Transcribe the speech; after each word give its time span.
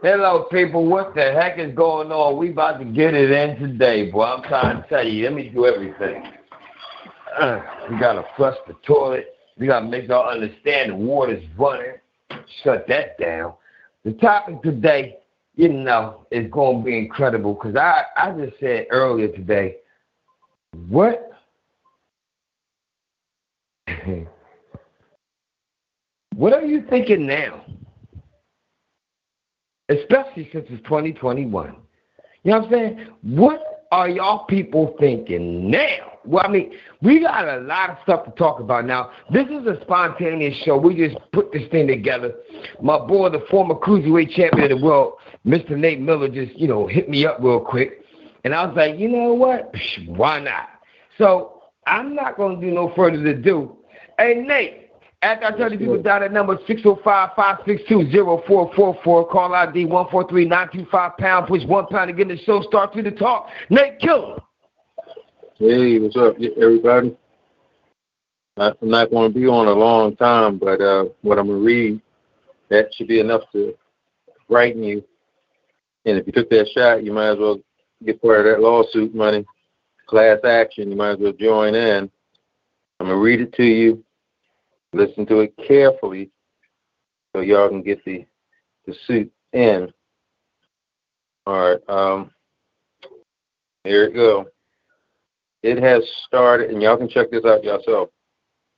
Hello, 0.00 0.44
people. 0.44 0.86
What 0.86 1.16
the 1.16 1.32
heck 1.32 1.58
is 1.58 1.74
going 1.74 2.12
on? 2.12 2.36
We 2.36 2.50
about 2.50 2.78
to 2.78 2.84
get 2.84 3.14
it 3.14 3.32
in 3.32 3.58
today, 3.58 4.08
boy. 4.08 4.22
I'm 4.22 4.44
trying 4.44 4.80
to 4.80 4.88
tell 4.88 5.04
you. 5.04 5.24
Let 5.24 5.32
me 5.32 5.48
do 5.48 5.66
everything. 5.66 6.22
Uh, 7.36 7.58
we 7.90 7.98
gotta 7.98 8.24
flush 8.36 8.56
the 8.68 8.74
toilet. 8.86 9.34
We 9.58 9.66
gotta 9.66 9.86
make 9.86 10.06
y'all 10.06 10.30
understand 10.30 10.92
the 10.92 10.94
water's 10.94 11.42
running. 11.58 11.94
Shut 12.62 12.86
that 12.86 13.18
down. 13.18 13.54
The 14.04 14.12
topic 14.12 14.62
today, 14.62 15.16
you 15.56 15.68
know, 15.68 16.28
is 16.30 16.48
to 16.52 16.82
be 16.84 16.96
incredible 16.96 17.54
because 17.54 17.74
I, 17.74 18.04
I 18.16 18.30
just 18.30 18.60
said 18.60 18.86
earlier 18.90 19.26
today, 19.26 19.78
what? 20.88 21.32
what 26.36 26.52
are 26.52 26.64
you 26.64 26.84
thinking 26.88 27.26
now? 27.26 27.64
Especially 29.88 30.48
since 30.52 30.66
it's 30.68 30.82
2021. 30.84 31.74
You 32.44 32.50
know 32.52 32.58
what 32.58 32.64
I'm 32.66 32.70
saying? 32.70 33.06
What 33.22 33.60
are 33.90 34.08
y'all 34.08 34.44
people 34.46 34.94
thinking 35.00 35.70
now? 35.70 36.18
Well, 36.24 36.44
I 36.44 36.50
mean, 36.50 36.72
we 37.00 37.20
got 37.20 37.48
a 37.48 37.60
lot 37.60 37.90
of 37.90 37.96
stuff 38.02 38.24
to 38.26 38.30
talk 38.32 38.60
about 38.60 38.84
now. 38.84 39.10
This 39.32 39.46
is 39.46 39.66
a 39.66 39.78
spontaneous 39.80 40.54
show. 40.64 40.76
We 40.76 40.94
just 40.94 41.16
put 41.32 41.52
this 41.52 41.66
thing 41.70 41.86
together. 41.86 42.34
My 42.82 42.98
boy, 42.98 43.30
the 43.30 43.44
former 43.50 43.74
cruiserweight 43.74 44.30
champion 44.32 44.70
of 44.70 44.78
the 44.78 44.84
world, 44.84 45.14
Mr. 45.46 45.70
Nate 45.70 46.00
Miller, 46.00 46.28
just 46.28 46.54
you 46.58 46.68
know 46.68 46.86
hit 46.86 47.08
me 47.08 47.24
up 47.24 47.38
real 47.40 47.60
quick, 47.60 48.02
and 48.44 48.54
I 48.54 48.66
was 48.66 48.76
like, 48.76 48.98
you 48.98 49.08
know 49.08 49.32
what? 49.32 49.74
Why 50.06 50.38
not? 50.40 50.68
So 51.16 51.62
I'm 51.86 52.14
not 52.14 52.36
gonna 52.36 52.60
do 52.60 52.70
no 52.70 52.92
further 52.94 53.26
ado. 53.26 53.78
Hey 54.18 54.34
Nate. 54.34 54.87
After 55.20 55.46
I 55.46 55.56
tell 55.56 55.72
you 55.72 55.78
people 55.78 56.00
down 56.00 56.22
at 56.22 56.30
number 56.32 56.56
605-562-0444, 56.58 59.02
call 59.02 59.52
ID 59.52 59.86
143-925 59.86 61.18
pound, 61.18 61.48
push 61.48 61.64
one 61.64 61.88
pound 61.88 62.06
to 62.08 62.14
get 62.14 62.28
the 62.28 62.38
show 62.44 62.62
start 62.62 62.92
to 62.94 63.02
the 63.02 63.10
talk. 63.10 63.48
Nate 63.68 63.98
Killer. 63.98 64.40
Hey, 65.58 65.98
what's 65.98 66.16
up, 66.16 66.36
everybody? 66.60 67.16
I'm 68.56 68.74
not 68.80 69.10
going 69.10 69.32
to 69.32 69.38
be 69.38 69.48
on 69.48 69.66
a 69.66 69.72
long 69.72 70.14
time, 70.14 70.56
but 70.56 70.80
uh, 70.80 71.06
what 71.22 71.40
I'm 71.40 71.48
going 71.48 71.58
to 71.58 71.64
read, 71.66 72.00
that 72.70 72.94
should 72.94 73.08
be 73.08 73.18
enough 73.18 73.42
to 73.52 73.74
brighten 74.48 74.84
you. 74.84 75.02
And 76.04 76.16
if 76.16 76.28
you 76.28 76.32
took 76.32 76.48
that 76.50 76.68
shot, 76.72 77.02
you 77.02 77.12
might 77.12 77.32
as 77.32 77.38
well 77.38 77.58
get 78.06 78.22
part 78.22 78.38
of 78.40 78.46
that 78.46 78.60
lawsuit 78.60 79.16
money, 79.16 79.44
class 80.06 80.38
action. 80.44 80.92
You 80.92 80.96
might 80.96 81.12
as 81.12 81.18
well 81.18 81.32
join 81.32 81.74
in. 81.74 82.08
I'm 83.00 83.06
going 83.06 83.18
to 83.18 83.22
read 83.22 83.40
it 83.40 83.52
to 83.54 83.64
you. 83.64 84.04
Listen 84.92 85.26
to 85.26 85.40
it 85.40 85.54
carefully 85.66 86.30
so 87.34 87.42
y'all 87.42 87.68
can 87.68 87.82
get 87.82 88.04
the, 88.04 88.24
the 88.86 88.94
suit 89.06 89.30
in. 89.52 89.92
All 91.46 91.58
right. 91.58 91.88
Um, 91.88 92.30
here 93.84 94.04
it 94.04 94.14
go. 94.14 94.46
it 95.62 95.78
has 95.78 96.02
started, 96.26 96.70
and 96.70 96.82
y'all 96.82 96.96
can 96.96 97.08
check 97.08 97.30
this 97.30 97.44
out 97.44 97.64
yourself. 97.64 98.10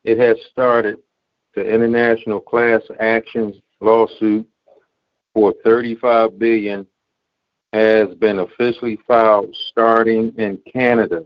It 0.04 0.18
has 0.18 0.36
started 0.50 0.96
the 1.54 1.62
international 1.62 2.40
class 2.40 2.82
actions 3.00 3.56
lawsuit 3.80 4.46
for 5.34 5.54
35 5.64 6.38
billion 6.38 6.86
has 7.72 8.08
been 8.16 8.40
officially 8.40 8.98
filed 9.06 9.54
starting 9.68 10.32
in 10.38 10.58
Canada. 10.72 11.24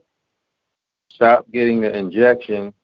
Stop 1.08 1.50
getting 1.52 1.80
the 1.80 1.96
injection. 1.96 2.74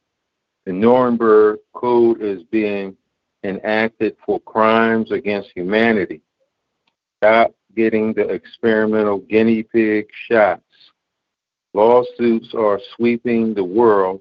The 0.71 0.77
Nuremberg 0.77 1.59
Code 1.75 2.23
is 2.23 2.45
being 2.45 2.97
enacted 3.43 4.17
for 4.25 4.39
crimes 4.39 5.11
against 5.11 5.51
humanity. 5.53 6.21
Stop 7.17 7.53
getting 7.75 8.13
the 8.13 8.29
experimental 8.29 9.19
guinea 9.19 9.65
pig 9.65 10.07
shots. 10.29 10.63
Lawsuits 11.75 12.55
are 12.55 12.79
sweeping 12.95 13.53
the 13.53 13.65
world. 13.65 14.21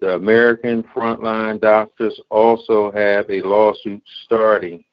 The 0.00 0.16
American 0.16 0.82
frontline 0.94 1.62
doctors 1.62 2.20
also 2.28 2.92
have 2.92 3.30
a 3.30 3.40
lawsuit 3.40 4.02
starting. 4.26 4.84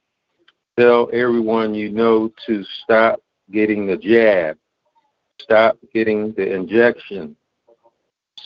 Tell 0.80 1.10
everyone 1.12 1.76
you 1.76 1.90
know 1.90 2.32
to 2.48 2.64
stop 2.82 3.20
getting 3.52 3.88
the 3.88 3.98
jab, 3.98 4.58
stop 5.42 5.78
getting 5.94 6.32
the 6.38 6.54
injection. 6.54 7.36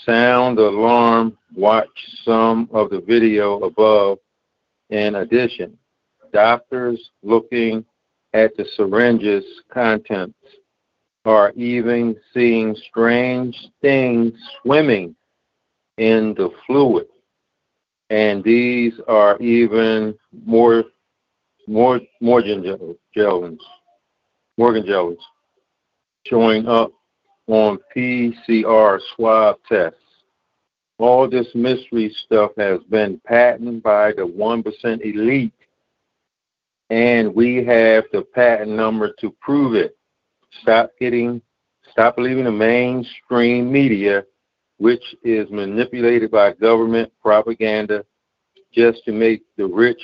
Sound 0.08 0.58
alarm, 0.58 1.38
watch 1.54 1.90
some 2.24 2.70
of 2.72 2.90
the 2.90 3.02
video 3.02 3.60
above. 3.60 4.20
In 4.90 5.16
addition, 5.16 5.78
doctors 6.32 7.10
looking 7.24 7.84
at 8.34 8.56
the 8.56 8.66
syringes 8.78 9.44
contents 9.70 10.38
are 11.26 11.52
even 11.58 12.16
seeing 12.34 12.74
strange 12.90 13.58
things 13.82 14.32
swimming 14.62 15.14
in 15.98 16.34
the 16.38 16.52
fluid. 16.66 17.08
And 18.10 18.42
these 18.46 18.94
are 19.10 19.38
even 19.40 20.18
more 20.46 20.86
more 21.68 22.00
gellins, 22.24 23.60
Morgellons 24.58 25.18
showing 26.26 26.66
up 26.66 26.92
on 27.48 27.80
PCR 27.96 29.00
swab 29.16 29.58
tests. 29.68 30.00
All 31.00 31.30
this 31.30 31.48
mystery 31.54 32.14
stuff 32.26 32.52
has 32.58 32.80
been 32.90 33.22
patented 33.26 33.84
by 33.84 34.12
the 34.12 34.24
1% 34.24 35.02
elite, 35.06 35.54
and 36.90 37.34
we 37.34 37.64
have 37.66 38.06
the 38.12 38.24
patent 38.34 38.72
number 38.72 39.14
to 39.20 39.34
prove 39.42 39.76
it. 39.76 39.96
Stop 40.62 40.92
getting, 41.00 41.42
stop 41.92 42.16
believing 42.16 42.46
the 42.46 42.52
mainstream 42.52 43.72
media, 43.72 44.24
which 44.78 45.04
is 45.24 45.50
manipulated 45.52 46.32
by 46.32 46.54
government 46.54 47.12
propaganda 47.22 48.04
just 48.74 49.04
to 49.06 49.12
make 49.12 49.44
the 49.58 49.66
rich 49.66 50.02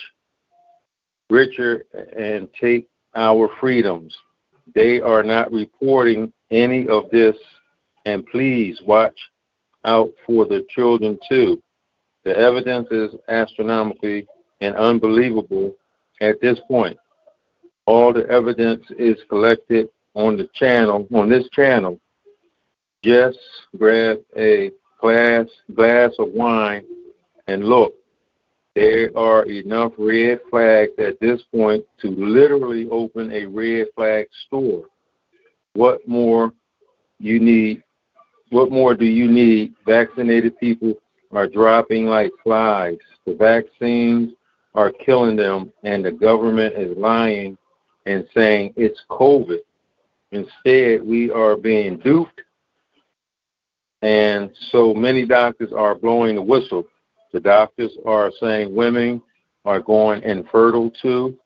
richer 1.29 1.85
and 2.17 2.47
take 2.59 2.87
our 3.15 3.49
freedoms. 3.59 4.15
They 4.75 5.01
are 5.01 5.23
not 5.23 5.51
reporting 5.51 6.31
any 6.53 6.87
of 6.87 7.09
this, 7.09 7.35
and 8.05 8.25
please 8.27 8.79
watch 8.85 9.17
out 9.85 10.11
for 10.25 10.45
the 10.45 10.65
children 10.69 11.19
too. 11.27 11.61
The 12.23 12.37
evidence 12.37 12.87
is 12.91 13.15
astronomically 13.27 14.27
and 14.61 14.75
unbelievable 14.75 15.73
at 16.21 16.39
this 16.41 16.59
point. 16.67 16.97
All 17.85 18.13
the 18.13 18.27
evidence 18.29 18.85
is 18.97 19.17
collected 19.27 19.89
on 20.13 20.37
the 20.37 20.47
channel, 20.53 21.07
on 21.13 21.29
this 21.29 21.49
channel, 21.49 21.99
just 23.03 23.37
grab 23.77 24.19
a 24.37 24.71
glass 25.01 25.47
glass 25.75 26.11
of 26.19 26.29
wine 26.29 26.85
and 27.47 27.65
look. 27.65 27.93
There 28.75 29.11
are 29.17 29.45
enough 29.45 29.91
red 29.97 30.39
flags 30.49 30.93
at 30.97 31.19
this 31.19 31.41
point 31.53 31.83
to 31.99 32.09
literally 32.09 32.87
open 32.89 33.31
a 33.31 33.45
red 33.45 33.87
flag 33.95 34.27
store. 34.47 34.85
What 35.73 36.07
more 36.07 36.53
you 37.19 37.39
need? 37.39 37.83
What 38.49 38.71
more 38.71 38.93
do 38.93 39.05
you 39.05 39.29
need? 39.31 39.73
Vaccinated 39.85 40.57
people 40.59 40.93
are 41.31 41.47
dropping 41.47 42.05
like 42.05 42.31
flies. 42.43 42.97
The 43.25 43.33
vaccines 43.33 44.33
are 44.75 44.91
killing 44.91 45.35
them, 45.35 45.71
and 45.83 46.05
the 46.05 46.11
government 46.11 46.75
is 46.75 46.95
lying 46.97 47.57
and 48.05 48.27
saying 48.35 48.73
it's 48.75 48.99
COVID. 49.09 49.59
Instead, 50.31 51.03
we 51.03 51.31
are 51.31 51.55
being 51.55 51.97
duped, 51.99 52.41
and 54.01 54.51
so 54.71 54.93
many 54.93 55.25
doctors 55.25 55.71
are 55.71 55.95
blowing 55.95 56.35
the 56.35 56.41
whistle. 56.41 56.83
The 57.31 57.39
doctors 57.39 57.91
are 58.05 58.31
saying 58.39 58.75
women 58.75 59.21
are 59.65 59.79
going 59.79 60.21
infertile 60.23 60.91
too. 61.01 61.37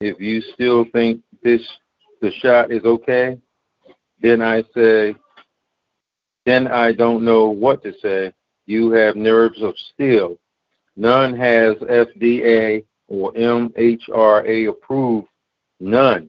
If 0.00 0.20
you 0.20 0.40
still 0.54 0.84
think 0.92 1.22
this 1.42 1.60
the 2.20 2.32
shot 2.32 2.72
is 2.72 2.84
okay, 2.84 3.38
then 4.20 4.42
I 4.42 4.62
say, 4.74 5.14
then 6.44 6.66
I 6.66 6.92
don't 6.92 7.24
know 7.24 7.48
what 7.50 7.82
to 7.84 7.92
say. 8.02 8.32
You 8.66 8.90
have 8.92 9.16
nerves 9.16 9.62
of 9.62 9.74
steel. 9.94 10.38
None 10.96 11.36
has 11.36 11.76
FDA 11.76 12.84
or 13.06 13.32
MHRA 13.32 14.68
approved, 14.68 15.28
none. 15.80 16.28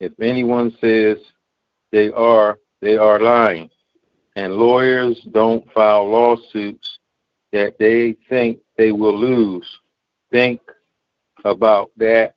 If 0.00 0.12
anyone 0.20 0.76
says 0.80 1.18
they 1.92 2.10
are, 2.10 2.58
they 2.80 2.96
are 2.96 3.20
lying. 3.20 3.70
And 4.34 4.54
lawyers 4.54 5.20
don't 5.32 5.70
file 5.72 6.08
lawsuits 6.08 6.98
that 7.52 7.78
they 7.78 8.16
think 8.28 8.58
they 8.78 8.90
will 8.92 9.16
lose. 9.16 9.68
Think 10.30 10.60
about 11.44 11.90
that. 11.98 12.34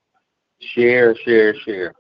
Share, 0.60 1.16
share, 1.24 1.56
share. 1.56 1.94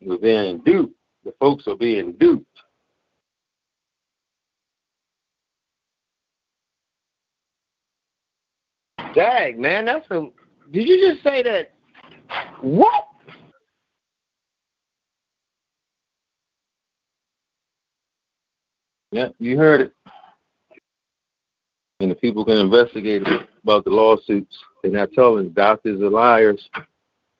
We're 0.00 0.18
being 0.18 0.58
duped. 0.64 0.94
The 1.24 1.32
folks 1.40 1.66
are 1.66 1.76
being 1.76 2.12
duped. 2.12 2.46
Dang, 9.14 9.60
man, 9.60 9.86
that's 9.86 10.06
a. 10.10 10.28
Did 10.70 10.86
you 10.86 11.12
just 11.12 11.24
say 11.24 11.42
that? 11.42 11.72
What? 12.60 13.04
Yeah, 19.10 19.28
you 19.38 19.56
heard 19.56 19.80
it. 19.80 19.92
And 22.00 22.10
the 22.10 22.14
people 22.14 22.44
can 22.44 22.58
investigate 22.58 23.26
about 23.62 23.84
the 23.84 23.90
lawsuits. 23.90 24.56
They're 24.82 24.92
not 24.92 25.12
telling 25.12 25.50
doctors 25.50 26.00
are 26.00 26.10
liars. 26.10 26.68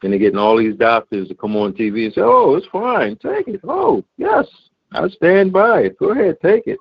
And 0.02 0.12
they're 0.12 0.18
getting 0.20 0.38
all 0.38 0.56
these 0.56 0.76
doctors 0.76 1.28
to 1.28 1.34
come 1.34 1.56
on 1.56 1.72
TV 1.72 2.04
and 2.04 2.14
say, 2.14 2.20
oh, 2.22 2.54
it's 2.54 2.66
fine. 2.68 3.16
Take 3.16 3.48
it. 3.48 3.60
Oh, 3.64 4.04
yes. 4.16 4.46
I 4.92 5.08
stand 5.08 5.52
by 5.52 5.82
it. 5.82 5.98
Go 5.98 6.12
ahead, 6.12 6.38
take 6.40 6.66
it. 6.66 6.78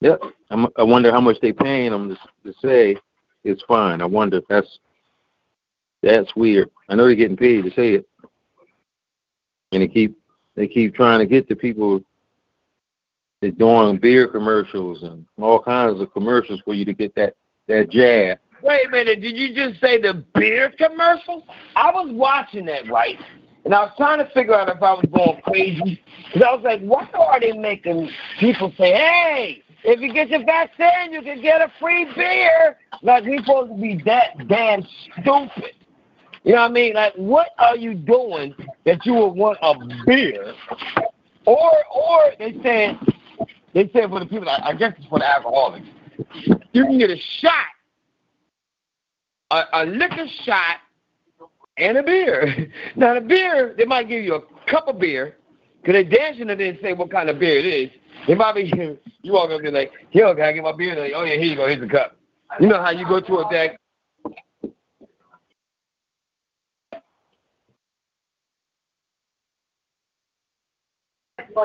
Yep. 0.00 0.20
I'm, 0.50 0.68
I 0.76 0.82
wonder 0.82 1.10
how 1.10 1.20
much 1.20 1.38
they're 1.42 1.52
paying 1.52 1.90
them 1.90 2.10
to, 2.10 2.52
to 2.52 2.58
say 2.62 2.96
it's 3.44 3.62
fine. 3.66 4.00
I 4.00 4.04
wonder. 4.04 4.40
That's 4.48 4.78
that's 6.02 6.34
weird. 6.36 6.70
I 6.88 6.94
know 6.94 7.06
they're 7.06 7.14
getting 7.14 7.36
paid 7.36 7.64
to 7.64 7.70
say 7.70 7.94
it, 7.94 8.06
and 9.72 9.82
they 9.82 9.88
keep 9.88 10.16
they 10.54 10.68
keep 10.68 10.94
trying 10.94 11.20
to 11.20 11.26
get 11.26 11.48
the 11.48 11.56
people 11.56 12.00
they're 13.40 13.50
doing 13.50 13.98
beer 13.98 14.28
commercials 14.28 15.02
and 15.02 15.26
all 15.40 15.60
kinds 15.62 16.00
of 16.00 16.12
commercials 16.12 16.60
for 16.64 16.74
you 16.74 16.84
to 16.84 16.92
get 16.92 17.14
that 17.14 17.34
that 17.68 17.90
jab. 17.90 18.38
Wait 18.62 18.86
a 18.86 18.90
minute, 18.90 19.20
did 19.20 19.36
you 19.36 19.54
just 19.54 19.80
say 19.80 20.00
the 20.00 20.24
beer 20.34 20.72
commercial? 20.78 21.44
I 21.74 21.90
was 21.92 22.08
watching 22.12 22.66
that, 22.66 22.88
right? 22.90 23.18
And 23.64 23.74
I 23.74 23.80
was 23.82 23.92
trying 23.96 24.18
to 24.18 24.30
figure 24.32 24.54
out 24.54 24.68
if 24.68 24.82
I 24.82 24.92
was 24.92 25.04
going 25.12 25.40
crazy. 25.42 26.00
Because 26.32 26.42
I 26.46 26.54
was 26.54 26.62
like, 26.64 26.80
why 26.80 27.08
are 27.14 27.40
they 27.40 27.52
making 27.52 28.08
people 28.38 28.72
say, 28.78 28.92
hey, 28.92 29.62
if 29.84 30.00
you 30.00 30.12
get 30.12 30.28
your 30.30 30.44
vaccine, 30.44 31.12
you 31.12 31.22
can 31.22 31.42
get 31.42 31.60
a 31.60 31.70
free 31.80 32.06
beer? 32.14 32.76
Like, 33.02 33.24
we 33.24 33.38
supposed 33.38 33.72
to 33.72 33.80
be 33.80 34.00
that 34.04 34.46
damn 34.48 34.86
stupid. 35.20 35.74
You 36.44 36.52
know 36.52 36.62
what 36.62 36.70
I 36.70 36.74
mean? 36.74 36.94
Like, 36.94 37.14
what 37.16 37.48
are 37.58 37.76
you 37.76 37.94
doing 37.94 38.54
that 38.84 39.04
you 39.04 39.14
would 39.14 39.34
want 39.34 39.58
a 39.62 39.74
beer? 40.06 40.54
Or, 41.44 41.72
or 41.92 42.32
they 42.38 42.54
said, 42.62 42.98
they 43.74 43.90
said 43.92 44.10
for 44.10 44.20
the 44.20 44.26
people, 44.26 44.48
I 44.48 44.72
guess 44.74 44.94
it's 44.96 45.06
for 45.08 45.18
the 45.18 45.28
alcoholics, 45.28 45.86
you 46.72 46.84
can 46.84 46.98
get 46.98 47.10
a 47.10 47.18
shot, 47.40 47.66
a, 49.50 49.62
a 49.72 49.84
liquor 49.84 50.26
shot, 50.44 50.78
and 51.78 51.98
a 51.98 52.02
beer. 52.02 52.72
Now, 52.96 53.14
the 53.14 53.20
beer, 53.20 53.74
they 53.76 53.84
might 53.84 54.08
give 54.08 54.24
you 54.24 54.36
a 54.36 54.70
cup 54.70 54.88
of 54.88 54.98
beer, 54.98 55.36
because 55.80 55.94
they 55.94 56.04
dancing 56.04 56.48
and 56.50 56.58
didn't 56.58 56.80
say 56.82 56.92
what 56.92 57.10
kind 57.10 57.28
of 57.28 57.38
beer 57.38 57.58
it 57.58 57.66
is. 57.66 57.90
They 58.26 58.34
might 58.34 58.54
be, 58.54 58.72
you 59.22 59.32
walk 59.32 59.50
up 59.50 59.60
there 59.62 59.70
like, 59.70 59.92
yo, 60.12 60.34
can 60.34 60.44
I 60.44 60.52
get 60.52 60.62
my 60.62 60.72
beer? 60.72 60.98
Like, 60.98 61.12
oh, 61.14 61.24
yeah, 61.24 61.34
here 61.34 61.44
you 61.44 61.56
go, 61.56 61.66
here's 61.66 61.80
the 61.80 61.88
cup. 61.88 62.16
You 62.60 62.68
know 62.68 62.82
how 62.82 62.90
you 62.90 63.06
go 63.06 63.20
to 63.20 63.38
a 63.40 63.50
deck, 63.50 63.78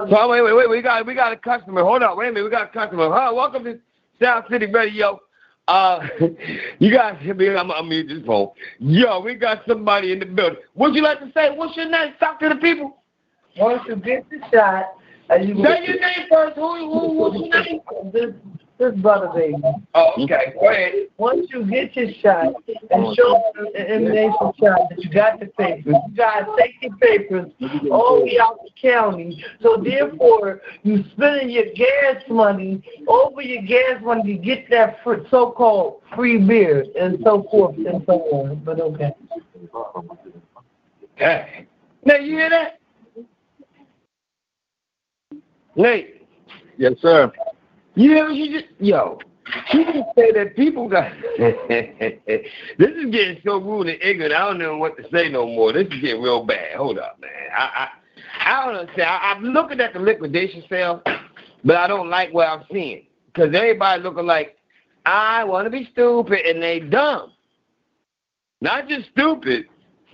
So 0.10 0.30
wait, 0.30 0.42
wait, 0.42 0.54
wait. 0.56 0.70
We 0.70 0.82
got 0.82 1.06
we 1.06 1.14
got 1.14 1.34
a 1.34 1.38
customer. 1.38 1.84
Hold 1.84 2.02
on, 2.02 2.18
wait 2.18 2.30
a 2.30 2.32
minute. 2.32 2.46
We 2.46 2.50
got 2.50 2.70
a 2.70 2.72
customer. 2.72 3.10
Huh? 3.12 3.34
Welcome 3.36 3.66
to 3.66 3.78
Sound 4.22 4.46
City 4.50 4.68
Radio. 4.68 5.20
Uh, 5.72 6.06
you 6.80 6.94
guys, 6.94 7.16
I'm, 7.58 7.72
I'm 7.72 7.88
mute 7.88 8.10
this 8.10 8.26
phone. 8.26 8.50
Yo, 8.80 9.22
we 9.22 9.36
got 9.36 9.62
somebody 9.66 10.12
in 10.12 10.20
the 10.20 10.26
building. 10.26 10.60
Would 10.76 10.94
you 10.96 11.02
like 11.02 11.20
to 11.22 11.32
say 11.34 11.56
what's 11.56 11.78
your 11.78 11.90
name? 11.90 12.14
Talk 12.20 12.42
to 12.42 12.50
the 12.50 12.56
people. 12.56 12.98
Once 13.58 13.82
you 13.88 13.96
get 13.96 14.30
the 14.30 14.40
shot, 14.52 14.98
and 15.30 15.48
you 15.48 15.56
say 15.64 15.86
your 15.86 16.00
name 16.00 16.28
first. 16.30 16.58
Who, 16.58 16.76
who, 16.78 17.14
what's 17.14 17.38
your 17.38 17.64
name? 17.64 18.36
This, 18.82 18.94
this 18.94 19.02
brother 19.02 19.30
baby. 19.34 19.62
Oh, 19.94 20.24
okay. 20.24 20.54
Go 20.60 20.70
ahead. 20.70 20.94
Once 21.18 21.48
you 21.50 21.66
get 21.66 21.96
your 21.96 22.12
shot 22.22 22.54
and 22.90 23.16
show 23.16 23.44
the 23.74 23.90
emanation 23.90 24.52
shot 24.60 24.90
that 24.90 24.98
you 24.98 25.10
got 25.10 25.40
the 25.40 25.48
papers, 25.48 25.96
you 26.08 26.16
got 26.16 26.48
safety 26.58 26.90
papers 27.00 27.52
all 27.92 28.20
the 28.20 28.26
way 28.26 28.40
out 28.42 28.60
the 28.64 28.72
county. 28.82 29.44
So 29.62 29.78
therefore, 29.84 30.62
you 30.84 31.04
spending 31.14 31.50
your 31.50 31.66
gas 31.76 32.24
money 32.30 32.84
over 33.08 33.42
your 33.42 33.62
gas 33.64 34.02
money 34.02 34.38
to 34.38 34.44
get 34.44 34.70
that 34.72 35.00
so-called 35.04 36.02
free 36.16 36.38
beer 36.38 36.86
and 37.00 37.20
so 37.24 37.48
forth 37.52 37.76
and 37.78 38.04
so 38.06 38.14
on. 38.14 38.64
But 38.64 38.80
okay. 38.80 39.12
Okay. 41.16 41.68
Now 42.04 42.16
you 42.16 42.32
hear 42.32 42.50
that? 42.50 42.80
Nate. 45.76 46.28
Yes, 46.78 46.94
sir. 47.02 47.32
You 47.96 48.16
know, 48.16 48.30
you 48.30 48.60
just 48.60 48.72
yo. 48.80 49.20
She 49.72 49.84
just 49.84 49.98
say 50.16 50.32
that 50.32 50.56
people 50.56 50.88
got. 50.88 51.12
this 51.38 51.90
is 52.78 53.12
getting 53.12 53.42
so 53.44 53.58
rude 53.58 53.88
and 53.88 54.02
ignorant. 54.02 54.34
I 54.34 54.40
don't 54.48 54.60
know 54.60 54.78
what 54.78 54.96
to 54.98 55.04
say 55.12 55.30
no 55.30 55.46
more. 55.46 55.74
This 55.74 55.88
is 55.88 56.02
getting 56.02 56.22
real 56.22 56.46
bad. 56.46 56.76
Hold 56.78 57.00
up, 57.00 57.20
man. 57.20 57.30
I 57.58 57.88
I, 58.44 58.60
I 58.60 58.66
don't 58.66 58.76
understand. 58.76 59.10
I, 59.10 59.32
I'm 59.32 59.44
looking 59.44 59.82
at 59.82 59.94
the 59.94 60.00
liquidation 60.00 60.64
sale, 60.70 61.02
but 61.66 61.76
I 61.76 61.88
don't 61.88 62.10
like 62.10 62.34
what 62.34 62.48
I'm 62.48 62.64
seeing 62.72 63.08
because 63.28 63.54
everybody 63.54 64.02
looking 64.04 64.26
like 64.26 64.58
I 65.06 65.44
want 65.44 65.66
to 65.66 65.70
be 65.70 65.90
stupid 65.92 66.46
and 66.46 66.62
they 66.62 66.80
dumb. 66.80 67.34
Not 68.62 68.88
just 68.88 69.10
stupid, 69.12 69.66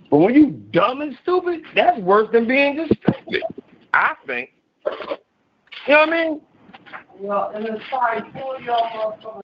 but 0.09 0.17
when 0.17 0.33
you 0.33 0.51
dumb 0.71 1.01
and 1.01 1.17
stupid, 1.21 1.61
that's 1.75 1.99
worse 1.99 2.29
than 2.31 2.47
being 2.47 2.77
just 2.77 2.99
stupid. 3.01 3.43
I 3.93 4.13
think. 4.25 4.51
You 4.85 5.93
know 5.93 5.99
what 5.99 6.09
I 6.09 6.11
mean? 6.11 6.41
Well, 7.19 7.51
and 7.55 7.65
it's 7.65 7.83
sorry, 7.89 8.21
pull 8.33 8.61
y'all. 8.61 9.41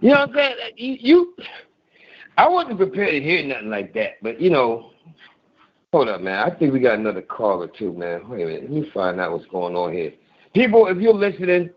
You 0.00 0.10
know 0.10 0.20
what 0.20 0.30
I'm 0.30 0.34
saying? 0.34 0.56
You, 0.76 0.96
you, 1.00 1.34
I 2.36 2.48
wasn't 2.48 2.78
prepared 2.78 3.10
to 3.10 3.20
hear 3.20 3.44
nothing 3.44 3.70
like 3.70 3.94
that, 3.94 4.14
but 4.22 4.40
you 4.40 4.50
know, 4.50 4.90
hold 5.92 6.08
up, 6.08 6.20
man. 6.20 6.38
I 6.38 6.50
think 6.54 6.72
we 6.72 6.80
got 6.80 6.98
another 6.98 7.22
caller 7.22 7.68
too, 7.68 7.92
man. 7.92 8.28
Wait 8.28 8.42
a 8.42 8.46
minute, 8.46 8.62
let 8.62 8.70
me 8.70 8.90
find 8.92 9.20
out 9.20 9.32
what's 9.32 9.46
going 9.46 9.76
on 9.76 9.92
here. 9.92 10.12
People, 10.54 10.86
if 10.86 10.98
you're 10.98 11.14
listening, 11.14 11.70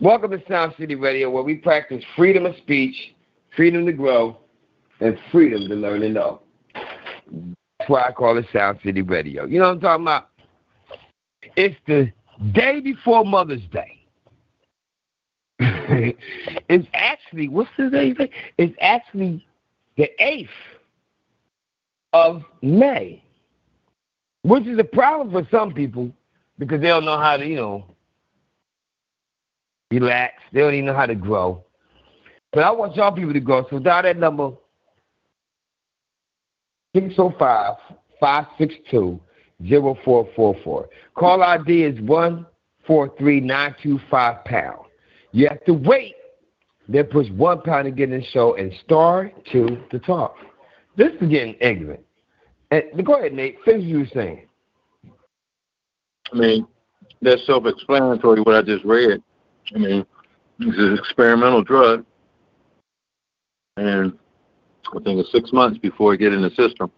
welcome 0.00 0.30
to 0.32 0.42
Sound 0.48 0.74
City 0.78 0.94
Radio, 0.94 1.30
where 1.30 1.42
we 1.42 1.56
practice 1.56 2.02
freedom 2.16 2.46
of 2.46 2.56
speech, 2.58 2.94
freedom 3.56 3.86
to 3.86 3.92
grow, 3.92 4.38
and 5.00 5.18
freedom 5.30 5.68
to 5.68 5.74
learn 5.74 6.02
and 6.02 6.14
know. 6.14 6.42
That's 7.82 7.90
why 7.90 8.04
I 8.06 8.12
call 8.12 8.38
it 8.38 8.46
Sound 8.52 8.78
City 8.84 9.02
Radio. 9.02 9.44
You 9.44 9.58
know 9.58 9.64
what 9.66 9.72
I'm 9.74 9.80
talking 9.80 10.04
about? 10.04 10.28
It's 11.56 11.74
the 11.88 12.12
day 12.52 12.78
before 12.78 13.24
Mother's 13.24 13.62
Day. 13.72 13.98
it's 16.68 16.86
actually, 16.94 17.48
what's 17.48 17.70
the 17.76 17.90
day? 17.90 18.14
It's 18.56 18.76
actually 18.80 19.44
the 19.96 20.08
8th 20.20 20.48
of 22.12 22.44
May, 22.62 23.20
which 24.42 24.64
is 24.68 24.78
a 24.78 24.84
problem 24.84 25.32
for 25.32 25.48
some 25.50 25.74
people 25.74 26.12
because 26.60 26.80
they 26.80 26.86
don't 26.86 27.04
know 27.04 27.18
how 27.18 27.36
to, 27.36 27.44
you 27.44 27.56
know, 27.56 27.84
relax. 29.90 30.34
They 30.52 30.60
don't 30.60 30.74
even 30.74 30.86
know 30.86 30.94
how 30.94 31.06
to 31.06 31.16
grow. 31.16 31.64
But 32.52 32.62
I 32.62 32.70
want 32.70 32.94
y'all 32.94 33.10
people 33.10 33.32
to 33.32 33.40
grow. 33.40 33.66
So 33.70 33.80
dial 33.80 34.04
that 34.04 34.18
number 34.18 34.52
605 36.94 37.76
562 38.20 39.18
0444. 39.68 40.88
Call 41.14 41.42
ID 41.42 41.84
is 41.84 41.98
143925 42.00 44.44
pound. 44.44 44.78
You 45.32 45.48
have 45.48 45.64
to 45.64 45.72
wait, 45.72 46.14
then 46.88 47.06
push 47.06 47.30
one 47.30 47.62
pound 47.62 47.86
to 47.86 47.90
get 47.90 48.12
in 48.12 48.20
the 48.20 48.26
show 48.26 48.54
and 48.56 48.70
star 48.84 49.32
two 49.50 49.82
to 49.90 49.98
talk. 50.00 50.36
This 50.96 51.12
is 51.20 51.28
getting 51.28 51.56
ignorant. 51.60 52.04
And 52.70 53.04
go 53.04 53.14
ahead, 53.14 53.32
Nate. 53.32 53.56
Finish 53.64 53.84
you 53.84 54.00
were 54.00 54.06
saying. 54.14 54.46
I 56.32 56.36
mean, 56.36 56.66
that's 57.20 57.44
self-explanatory. 57.46 58.40
What 58.42 58.54
I 58.56 58.62
just 58.62 58.84
read. 58.84 59.22
I 59.74 59.78
mean, 59.78 60.06
it's 60.58 60.78
an 60.78 60.98
experimental 60.98 61.62
drug, 61.62 62.04
and 63.76 64.18
I 64.88 65.00
think 65.02 65.20
it's 65.20 65.32
six 65.32 65.52
months 65.52 65.78
before 65.78 66.14
it 66.14 66.18
get 66.18 66.32
in 66.32 66.42
the 66.42 66.50
system. 66.50 66.90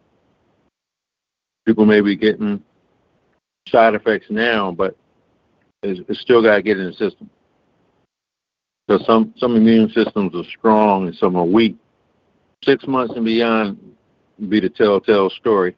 People 1.66 1.86
may 1.86 2.00
be 2.00 2.16
getting 2.16 2.62
side 3.68 3.94
effects 3.94 4.26
now, 4.30 4.72
but 4.72 4.96
it's, 5.82 6.00
it's 6.08 6.20
still 6.20 6.42
got 6.42 6.56
to 6.56 6.62
get 6.62 6.78
in 6.78 6.86
the 6.86 6.92
system. 6.92 7.30
So 8.88 8.98
some 9.06 9.32
some 9.38 9.56
immune 9.56 9.88
systems 9.90 10.34
are 10.34 10.44
strong 10.58 11.06
and 11.06 11.16
some 11.16 11.36
are 11.36 11.44
weak. 11.44 11.76
Six 12.64 12.86
months 12.86 13.14
and 13.16 13.24
beyond 13.24 13.78
be 14.48 14.60
the 14.60 14.68
telltale 14.68 15.30
story. 15.30 15.74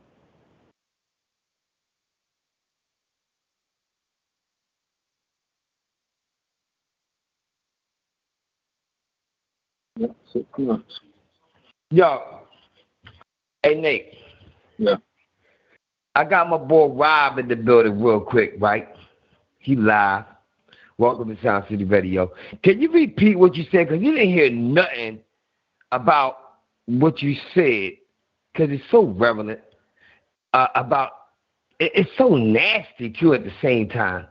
Six 10.32 10.44
months. 10.58 11.00
Yo, 11.90 12.40
hey 13.62 13.76
Nate. 13.76 14.14
Yeah. 14.76 14.96
I 16.16 16.24
got 16.24 16.48
my 16.48 16.56
boy 16.56 16.88
Rob 16.88 17.38
in 17.38 17.46
the 17.46 17.54
building 17.54 18.02
real 18.02 18.20
quick, 18.20 18.54
right? 18.58 18.88
He 19.60 19.76
live. 19.76 20.24
Welcome 20.98 21.34
to 21.34 21.40
Sound 21.42 21.64
City 21.70 21.84
Radio. 21.84 22.32
Can 22.64 22.82
you 22.82 22.90
repeat 22.90 23.38
what 23.38 23.54
you 23.54 23.64
said? 23.70 23.88
Because 23.88 24.02
you 24.02 24.12
didn't 24.16 24.32
hear 24.32 24.50
nothing 24.50 25.20
about 25.92 26.38
what 26.86 27.22
you 27.22 27.36
said, 27.54 27.92
because 28.52 28.74
it's 28.74 28.82
so 28.90 29.04
relevant. 29.04 29.60
Uh, 30.54 30.66
about 30.74 31.12
it, 31.78 31.92
it's 31.94 32.10
so 32.18 32.34
nasty 32.34 33.10
too 33.10 33.32
at 33.32 33.44
the 33.44 33.52
same 33.62 33.88
time. 33.88 34.26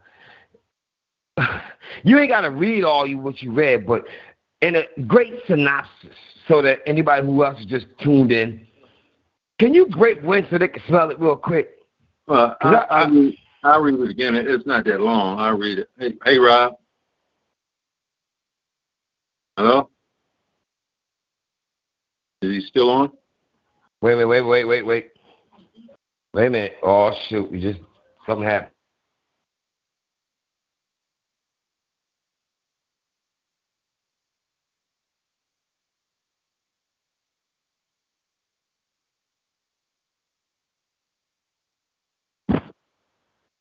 you 2.04 2.20
ain't 2.20 2.32
got 2.32 2.42
to 2.42 2.52
read 2.52 2.84
all 2.84 3.08
you 3.08 3.18
what 3.18 3.42
you 3.42 3.54
read, 3.54 3.88
but 3.88 4.04
in 4.62 4.76
a 4.76 4.84
great 5.08 5.34
synopsis, 5.48 6.16
so 6.48 6.62
that 6.62 6.80
anybody 6.86 7.26
who 7.26 7.44
else 7.44 7.60
is 7.60 7.66
just 7.66 7.86
tuned 8.02 8.32
in, 8.32 8.66
can 9.60 9.74
you 9.74 9.88
break 9.88 10.22
wind 10.22 10.48
so 10.50 10.58
they 10.58 10.68
can 10.68 10.82
smell 10.88 11.10
it 11.10 11.20
real 11.20 11.36
quick? 11.36 11.70
Well, 12.28 12.56
I, 12.62 12.68
I, 12.68 13.04
I, 13.04 13.08
read, 13.08 13.38
I 13.64 13.78
read 13.78 14.00
it 14.00 14.10
again. 14.10 14.36
It's 14.36 14.66
not 14.66 14.86
that 14.86 15.00
long. 15.00 15.40
I 15.40 15.50
read 15.50 15.80
it. 15.80 15.90
Hey, 15.98 16.14
hey, 16.26 16.38
Rob. 16.38 16.74
Hello. 19.58 19.90
Is 22.42 22.52
he 22.52 22.62
still 22.68 22.90
on? 22.90 23.12
Wait, 24.02 24.16
wait, 24.16 24.26
wait, 24.26 24.42
wait, 24.42 24.66
wait, 24.66 24.86
wait. 24.86 25.12
Wait 26.34 26.48
a 26.48 26.50
minute. 26.50 26.74
Oh 26.84 27.14
shoot! 27.30 27.50
We 27.50 27.62
just 27.62 27.80
something 28.28 28.46
happened. 28.46 28.75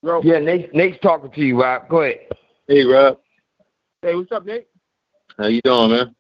Bro. 0.05 0.21
Yeah, 0.23 0.39
Nate, 0.39 0.75
Nate's 0.75 0.99
talking 1.01 1.31
to 1.31 1.41
you, 1.41 1.63
Rob. 1.63 1.89
Go 1.89 2.03
ahead. 2.03 2.29
Hey, 2.69 2.85
Rob. 2.85 3.19
Hey, 4.03 4.15
what's 4.15 4.31
up, 4.33 4.45
Nate? 4.45 4.69
How 5.39 5.47
you 5.47 5.63
doing, 5.65 5.93
man? 5.93 6.15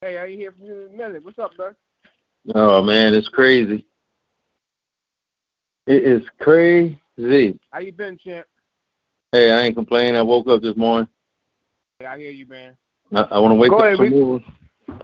Hey, 0.00 0.18
I 0.18 0.26
ain't 0.26 0.40
hear 0.40 0.50
from 0.50 0.66
you 0.66 0.88
in 0.88 0.94
a 0.94 0.96
minute. 0.96 1.24
What's 1.24 1.38
up, 1.38 1.56
bro? 1.56 1.70
Oh 2.54 2.82
man, 2.82 3.14
it's 3.14 3.28
crazy. 3.28 3.84
It 5.86 6.02
is 6.02 6.22
crazy. 6.40 6.98
How 7.70 7.78
you 7.78 7.92
been, 7.92 8.18
champ? 8.18 8.46
Hey, 9.30 9.52
I 9.52 9.60
ain't 9.60 9.76
complaining. 9.76 10.16
I 10.16 10.22
woke 10.22 10.48
up 10.48 10.62
this 10.62 10.76
morning. 10.76 11.06
Hey, 12.00 12.06
I 12.06 12.18
hear 12.18 12.30
you, 12.30 12.46
man. 12.46 12.76
I, 13.14 13.20
I 13.20 13.38
want 13.38 13.52
to 13.52 13.56
wake 13.56 13.70
Go 13.70 13.78
up 13.78 13.84
ahead, 13.84 13.98
some 13.98 14.06
Rick. 14.06 14.14
more. 14.14 14.40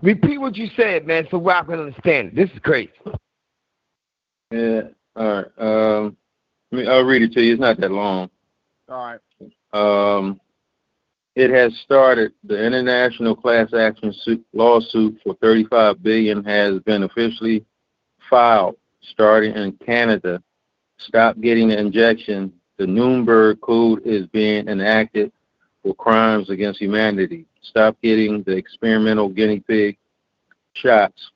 Repeat 0.01 0.39
what 0.39 0.57
you 0.57 0.67
said, 0.75 1.07
man, 1.07 1.25
so 1.31 1.39
Rob 1.39 1.67
can 1.67 1.79
understand. 1.79 2.31
This 2.35 2.49
is 2.49 2.59
crazy. 2.63 2.91
Yeah. 4.51 4.81
All 5.15 5.25
right. 5.25 5.45
Um, 5.57 6.17
I 6.71 6.75
mean, 6.75 6.87
I'll 6.87 7.03
read 7.03 7.21
it 7.21 7.31
to 7.33 7.41
you. 7.41 7.53
It's 7.53 7.61
not 7.61 7.79
that 7.79 7.91
long. 7.91 8.29
All 8.89 8.97
right. 8.97 9.19
Um, 9.73 10.39
it 11.35 11.49
has 11.51 11.71
started. 11.83 12.33
The 12.43 12.61
international 12.65 13.35
class 13.35 13.73
action 13.73 14.13
suit, 14.23 14.43
lawsuit 14.53 15.19
for 15.23 15.35
35 15.35 16.01
billion 16.01 16.43
has 16.43 16.79
been 16.79 17.03
officially 17.03 17.65
filed, 18.29 18.75
starting 19.01 19.55
in 19.55 19.73
Canada. 19.85 20.41
Stop 20.97 21.39
getting 21.39 21.69
the 21.69 21.79
injection. 21.79 22.51
The 22.77 22.87
Nuremberg 22.87 23.61
Code 23.61 24.01
is 24.05 24.25
being 24.27 24.67
enacted 24.67 25.31
for 25.83 25.93
crimes 25.93 26.49
against 26.49 26.79
humanity. 26.79 27.45
Stop 27.61 27.97
getting 28.01 28.43
the 28.43 28.55
experimental 28.55 29.29
guinea 29.29 29.59
pig 29.59 29.97
shots. 30.73 31.31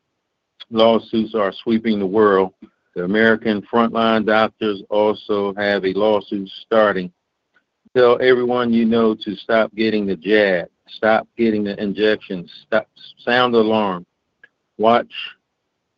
Lawsuits 0.69 1.35
are 1.35 1.53
sweeping 1.63 2.00
the 2.00 2.05
world. 2.05 2.53
The 2.95 3.03
American 3.03 3.62
frontline 3.62 4.25
doctors 4.25 4.83
also 4.89 5.53
have 5.55 5.86
a 5.86 5.93
lawsuit 5.93 6.50
starting. 6.65 7.12
Tell 7.95 8.21
everyone 8.21 8.74
you 8.74 8.86
know 8.86 9.15
to 9.15 9.36
stop 9.36 9.74
getting 9.75 10.05
the 10.05 10.15
jab, 10.15 10.67
stop 10.88 11.27
getting 11.38 11.63
the 11.63 11.81
injections, 11.81 12.51
stop 12.67 12.88
sound 13.19 13.53
the 13.53 13.60
alarm. 13.60 14.05
Watch 14.77 15.13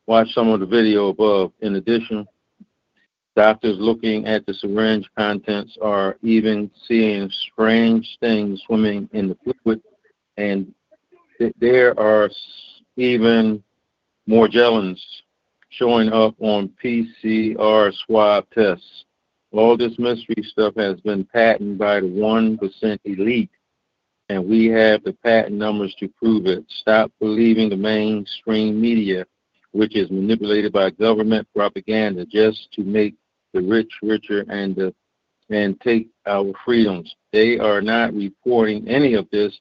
watch 0.05 0.33
some 0.33 0.49
of 0.49 0.59
the 0.59 0.65
video 0.65 1.07
above. 1.07 1.51
In 1.61 1.75
addition, 1.75 2.27
doctors 3.35 3.77
looking 3.79 4.27
at 4.27 4.45
the 4.45 4.53
syringe 4.53 5.09
contents 5.17 5.77
are 5.81 6.17
even 6.21 6.69
seeing 6.87 7.29
strange 7.51 8.17
things 8.19 8.61
swimming 8.65 9.09
in 9.13 9.29
the 9.29 9.53
fluid 9.63 9.81
and 10.37 10.73
th- 11.37 11.53
there 11.59 11.99
are 11.99 12.29
even 12.97 13.63
Morgellons 14.29 14.99
showing 15.77 16.11
up 16.11 16.35
on 16.39 16.71
PCR 16.83 17.93
swab 18.05 18.45
tests. 18.51 19.05
All 19.51 19.77
this 19.77 19.97
mystery 19.99 20.43
stuff 20.43 20.73
has 20.77 20.99
been 21.01 21.25
patented 21.25 21.77
by 21.77 21.99
the 21.99 22.07
1% 22.07 22.99
elite, 23.05 23.51
and 24.29 24.47
we 24.47 24.65
have 24.67 25.03
the 25.03 25.13
patent 25.23 25.55
numbers 25.55 25.95
to 25.99 26.07
prove 26.07 26.47
it. 26.47 26.65
Stop 26.69 27.11
believing 27.19 27.69
the 27.69 27.77
mainstream 27.77 28.81
media, 28.81 29.25
which 29.71 29.95
is 29.95 30.09
manipulated 30.09 30.73
by 30.73 30.89
government 30.89 31.47
propaganda 31.55 32.25
just 32.25 32.71
to 32.73 32.83
make 32.83 33.15
the 33.53 33.61
rich 33.61 33.91
richer 34.01 34.45
and 34.49 34.75
the 34.75 34.93
and 35.49 35.79
take 35.81 36.07
our 36.25 36.51
freedoms. 36.65 37.13
They 37.31 37.59
are 37.59 37.81
not 37.81 38.13
reporting 38.13 38.87
any 38.87 39.13
of 39.13 39.29
this, 39.31 39.59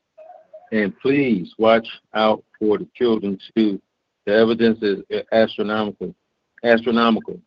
and 0.71 0.99
please 1.00 1.52
watch 1.59 1.87
out 2.14 2.42
for 2.59 2.78
the 2.78 2.88
children 2.95 3.38
too. 3.54 3.81
The 4.26 4.34
evidence 4.34 4.78
is 4.82 5.00
astronomical, 5.32 6.14
astronomical, 6.62 7.40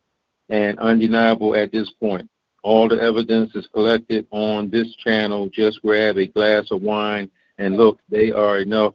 and 0.50 0.78
undeniable 0.80 1.56
at 1.56 1.72
this 1.72 1.90
point. 2.00 2.30
All 2.64 2.90
the 2.90 3.00
evidence 3.02 3.56
is 3.56 3.68
collected 3.74 4.28
on 4.32 4.70
this 4.70 4.94
channel. 4.96 5.50
Just 5.50 5.82
grab 5.82 6.18
a 6.18 6.28
glass 6.28 6.72
of 6.72 6.82
wine 6.82 7.30
and 7.58 7.78
look. 7.78 8.00
They 8.10 8.32
are 8.32 8.60
enough 8.60 8.94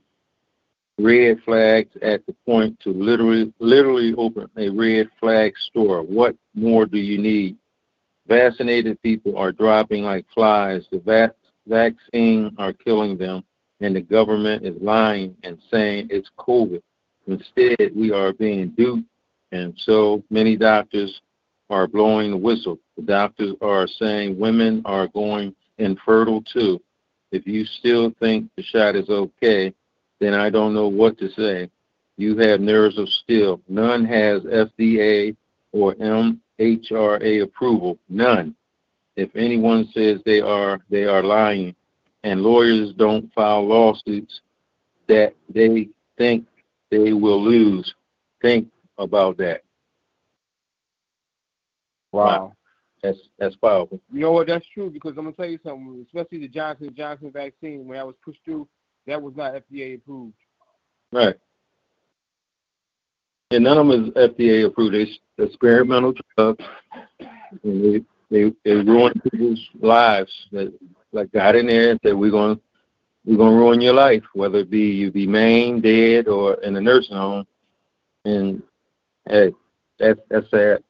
red 0.99 1.41
flags 1.45 1.91
at 2.03 2.27
the 2.27 2.35
point 2.45 2.79
to 2.81 2.91
literally, 2.91 3.53
literally 3.59 4.15
open 4.19 4.49
a 4.57 4.69
red 4.69 5.09
flag 5.19 5.55
store. 5.57 6.03
What 6.03 6.37
more 6.55 6.85
do 6.85 6.99
you 6.99 7.19
need? 7.19 7.57
Vaccinated 8.27 9.01
people 9.03 9.37
are 9.39 9.53
dropping 9.53 10.05
like 10.05 10.27
flies. 10.35 10.85
The 10.91 10.99
vac- 10.99 11.35
vaccine 11.67 12.55
are 12.59 12.73
killing 12.73 13.17
them, 13.17 13.45
and 13.81 13.97
the 13.97 14.01
government 14.01 14.67
is 14.67 14.81
lying 14.83 15.37
and 15.43 15.59
saying 15.71 16.09
it's 16.11 16.31
COVID. 16.39 16.83
Instead, 17.31 17.95
we 17.95 18.11
are 18.11 18.33
being 18.33 18.71
duped, 18.71 19.09
and 19.53 19.73
so 19.79 20.23
many 20.31 20.57
doctors 20.57 21.21
are 21.71 21.87
blowing 21.87 22.33
the 22.33 22.37
whistle. 22.37 22.77
The 22.97 23.03
doctors 23.03 23.55
are 23.61 23.87
saying 23.87 24.37
women 24.37 24.83
are 24.85 25.07
going 25.07 25.55
infertile 25.79 26.43
too. 26.43 26.81
If 27.31 27.47
you 27.47 27.65
still 27.65 28.13
think 28.19 28.51
the 28.57 28.65
shot 28.65 28.97
is 28.97 29.09
okay, 29.09 29.73
then 30.19 30.35
I 30.35 30.51
don't 30.51 30.75
know 30.75 30.89
what 30.89 31.19
to 31.19 31.31
say. 31.31 31.71
You 32.17 32.37
have 32.39 32.61
nerves 32.61 32.99
of 32.99 33.09
steel. 33.09 33.61
None 33.69 34.05
has 34.07 34.43
FDA 34.43 35.37
or 35.71 35.95
MHRA 35.95 37.43
approval. 37.45 37.97
None. 38.09 38.57
If 39.15 39.37
anyone 39.37 39.89
says 39.95 40.21
they 40.27 40.41
are, 40.41 40.81
they 40.91 41.05
are 41.05 41.23
lying. 41.23 41.77
And 42.25 42.43
lawyers 42.43 42.93
don't 42.95 43.33
file 43.33 43.67
lawsuits 43.67 44.41
that 45.07 45.35
they 45.49 45.89
think 46.19 46.47
they 46.91 47.13
will 47.13 47.43
lose. 47.43 47.95
Think 48.43 48.69
about 48.99 49.37
that. 49.39 49.63
Wow. 52.13 52.55
That's 53.03 53.19
that's 53.39 53.57
powerful. 53.57 54.01
You 54.13 54.21
know 54.21 54.33
what? 54.33 54.47
That's 54.47 54.67
true 54.75 54.91
because 54.91 55.13
I'm 55.17 55.25
gonna 55.25 55.33
tell 55.33 55.47
you 55.47 55.59
something. 55.65 56.05
Especially 56.07 56.39
the 56.39 56.49
Johnson 56.49 56.93
Johnson 56.95 57.31
vaccine, 57.33 57.87
when 57.87 57.99
I 57.99 58.05
was 58.05 58.15
pushed 58.23 58.41
through, 58.45 58.69
that 59.07 59.21
was 59.21 59.35
not 59.37 59.55
FDA 59.55 59.97
approved. 59.97 60.35
Right. 61.13 61.35
And 63.51 63.65
none 63.65 63.79
of 63.79 63.87
them 63.87 64.05
is 64.05 64.11
FDA 64.11 64.67
approved. 64.67 64.95
It's 64.95 65.19
experimental 65.39 66.13
drugs. 66.37 66.65
And 67.65 67.85
they, 67.85 68.05
they 68.31 68.53
they 68.65 68.75
ruin 68.75 69.15
people's 69.31 69.67
lives. 69.81 70.33
That 70.53 70.73
like 71.13 71.33
got 71.33 71.57
in 71.57 71.67
there 71.67 71.91
and 71.91 72.01
said 72.05 72.15
we're 72.15 72.31
gonna 72.31 72.61
we're 73.25 73.37
gonna 73.37 73.57
ruin 73.57 73.81
your 73.81 73.95
life, 73.95 74.25
whether 74.35 74.59
it 74.59 74.71
be 74.71 74.81
you 74.81 75.11
be 75.11 75.27
maimed, 75.27 75.83
dead, 75.83 76.29
or 76.29 76.55
in 76.63 76.77
a 76.77 76.81
nursing 76.81 77.17
home. 77.17 77.47
And 78.25 78.63
hey, 79.29 79.53
that's 79.99 80.21
that's 80.29 80.51
sad. 80.51 80.83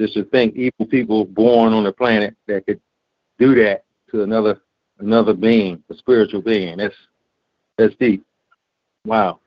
Just 0.00 0.14
to 0.14 0.24
think 0.24 0.54
evil 0.56 0.86
people 0.86 1.24
born 1.24 1.72
on 1.72 1.84
the 1.84 1.92
planet 1.92 2.36
that 2.46 2.66
could 2.66 2.80
do 3.38 3.54
that 3.56 3.84
to 4.10 4.22
another 4.22 4.60
another 4.98 5.34
being, 5.34 5.82
a 5.90 5.94
spiritual 5.96 6.42
being. 6.42 6.76
That's 6.78 6.94
that's 7.76 7.94
deep. 7.96 8.24
Wow. 9.04 9.40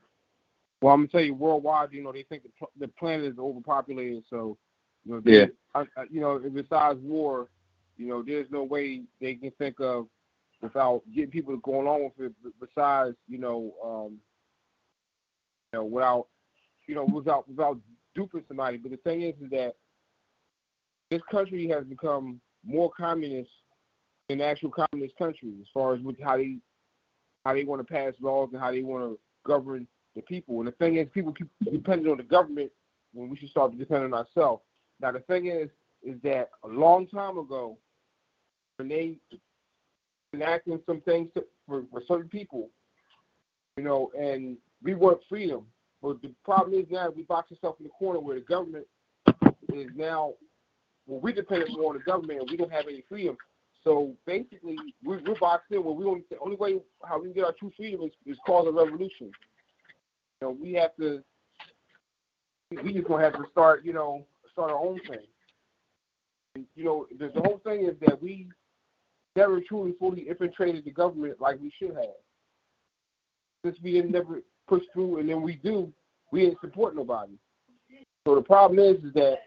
Well, 0.81 0.93
I'm 0.93 1.01
gonna 1.01 1.09
tell 1.09 1.21
you, 1.21 1.33
worldwide, 1.33 1.91
you 1.91 2.03
know, 2.03 2.11
they 2.11 2.23
think 2.23 2.43
the, 2.43 2.49
pl- 2.57 2.71
the 2.79 2.87
planet 2.87 3.25
is 3.25 3.37
overpopulated. 3.37 4.23
So, 4.29 4.57
you 5.05 5.13
know, 5.13 5.21
Yeah. 5.25 5.45
I, 5.75 5.81
I, 5.97 6.03
you 6.09 6.21
know, 6.21 6.39
besides 6.39 6.99
war, 7.01 7.49
you 7.97 8.07
know, 8.07 8.23
there's 8.23 8.49
no 8.49 8.63
way 8.63 9.01
they 9.19 9.35
can 9.35 9.51
think 9.51 9.79
of 9.81 10.07
without 10.61 11.01
getting 11.13 11.31
people 11.31 11.53
to 11.53 11.61
go 11.61 11.81
along 11.81 12.09
with 12.17 12.31
it. 12.31 12.53
Besides, 12.59 13.15
you 13.27 13.37
know, 13.37 13.73
um, 13.83 14.17
you 15.71 15.79
know, 15.79 15.85
without, 15.85 16.27
you 16.87 16.95
know, 16.95 17.05
without 17.05 17.47
without 17.47 17.77
duping 18.15 18.43
somebody. 18.47 18.77
But 18.77 18.91
the 18.91 18.97
thing 18.97 19.21
is, 19.21 19.35
is 19.41 19.49
that 19.51 19.75
this 21.09 21.21
country 21.31 21.67
has 21.69 21.85
become 21.85 22.39
more 22.65 22.91
communist 22.91 23.49
than 24.27 24.41
actual 24.41 24.71
communist 24.71 25.17
countries 25.17 25.55
as 25.61 25.67
far 25.73 25.95
as 25.95 26.01
with 26.01 26.19
how 26.21 26.37
they 26.37 26.57
how 27.45 27.53
they 27.53 27.63
want 27.63 27.85
to 27.85 27.93
pass 27.93 28.13
laws 28.21 28.49
and 28.51 28.61
how 28.61 28.71
they 28.71 28.81
want 28.81 29.03
to 29.03 29.19
govern 29.45 29.87
the 30.15 30.21
people. 30.23 30.59
And 30.59 30.67
the 30.67 30.73
thing 30.73 30.97
is, 30.97 31.07
people 31.13 31.33
keep 31.33 31.49
depending 31.71 32.11
on 32.11 32.17
the 32.17 32.23
government 32.23 32.71
when 33.13 33.29
we 33.29 33.37
should 33.37 33.49
start 33.49 33.77
depending 33.77 34.13
on 34.13 34.25
ourselves. 34.25 34.61
Now, 34.99 35.11
the 35.11 35.19
thing 35.19 35.47
is, 35.47 35.69
is 36.03 36.21
that 36.23 36.49
a 36.63 36.67
long 36.67 37.07
time 37.07 37.37
ago, 37.37 37.77
when 38.77 38.89
they 38.89 39.15
enacting 40.33 40.79
some 40.85 41.01
things 41.01 41.29
to, 41.35 41.43
for, 41.67 41.83
for 41.91 42.01
certain 42.07 42.29
people, 42.29 42.69
you 43.77 43.83
know, 43.83 44.11
and 44.17 44.57
we 44.83 44.93
want 44.95 45.19
freedom. 45.27 45.65
But 46.01 46.21
the 46.21 46.33
problem 46.45 46.79
is 46.79 46.85
now 46.89 47.09
we 47.09 47.23
box 47.23 47.51
ourselves 47.51 47.79
in 47.79 47.85
the 47.85 47.91
corner 47.91 48.19
where 48.19 48.35
the 48.35 48.41
government 48.41 48.85
is 49.73 49.89
now, 49.95 50.33
well, 51.07 51.19
we 51.19 51.33
depend 51.33 51.65
more 51.71 51.91
on 51.91 51.97
the 51.97 52.03
government 52.03 52.41
and 52.41 52.49
we 52.49 52.57
don't 52.57 52.71
have 52.71 52.87
any 52.87 53.03
freedom. 53.09 53.37
So 53.83 54.13
basically, 54.25 54.75
we're, 55.03 55.21
we're 55.25 55.39
boxed 55.39 55.71
in 55.71 55.83
where 55.83 55.93
we 55.93 56.03
don't. 56.03 56.29
The 56.29 56.37
only 56.39 56.57
way 56.57 56.79
how 57.03 57.17
we 57.17 57.25
can 57.25 57.33
get 57.33 57.45
our 57.45 57.53
true 57.53 57.71
freedom 57.77 58.01
is, 58.03 58.11
is 58.25 58.37
cause 58.45 58.67
a 58.67 58.71
revolution. 58.71 59.31
You 60.41 60.47
know, 60.47 60.57
we 60.61 60.73
have 60.73 60.95
to. 60.97 61.23
We 62.71 62.93
just 62.93 63.07
gonna 63.07 63.23
have 63.23 63.33
to 63.33 63.45
start. 63.51 63.85
You 63.85 63.93
know, 63.93 64.25
start 64.51 64.71
our 64.71 64.77
own 64.77 64.99
thing. 65.07 66.65
You 66.75 66.83
know, 66.83 67.07
the, 67.17 67.29
the 67.29 67.41
whole 67.41 67.61
thing 67.63 67.85
is 67.85 67.95
that 68.05 68.21
we 68.21 68.47
never 69.39 69.61
truly 69.61 69.93
fully 69.97 70.27
infiltrated 70.27 70.83
the 70.83 70.91
government 70.91 71.39
like 71.39 71.59
we 71.61 71.71
should 71.79 71.95
have. 71.95 72.19
Since 73.63 73.77
we 73.81 73.93
didn't 73.93 74.11
never 74.11 74.41
push 74.67 74.83
through, 74.93 75.19
and 75.19 75.29
then 75.29 75.41
we 75.41 75.55
do, 75.55 75.91
we 76.31 76.41
didn't 76.41 76.59
support 76.61 76.95
nobody. 76.95 77.33
So 78.27 78.35
the 78.35 78.41
problem 78.41 78.79
is, 78.79 79.03
is 79.03 79.13
that 79.13 79.37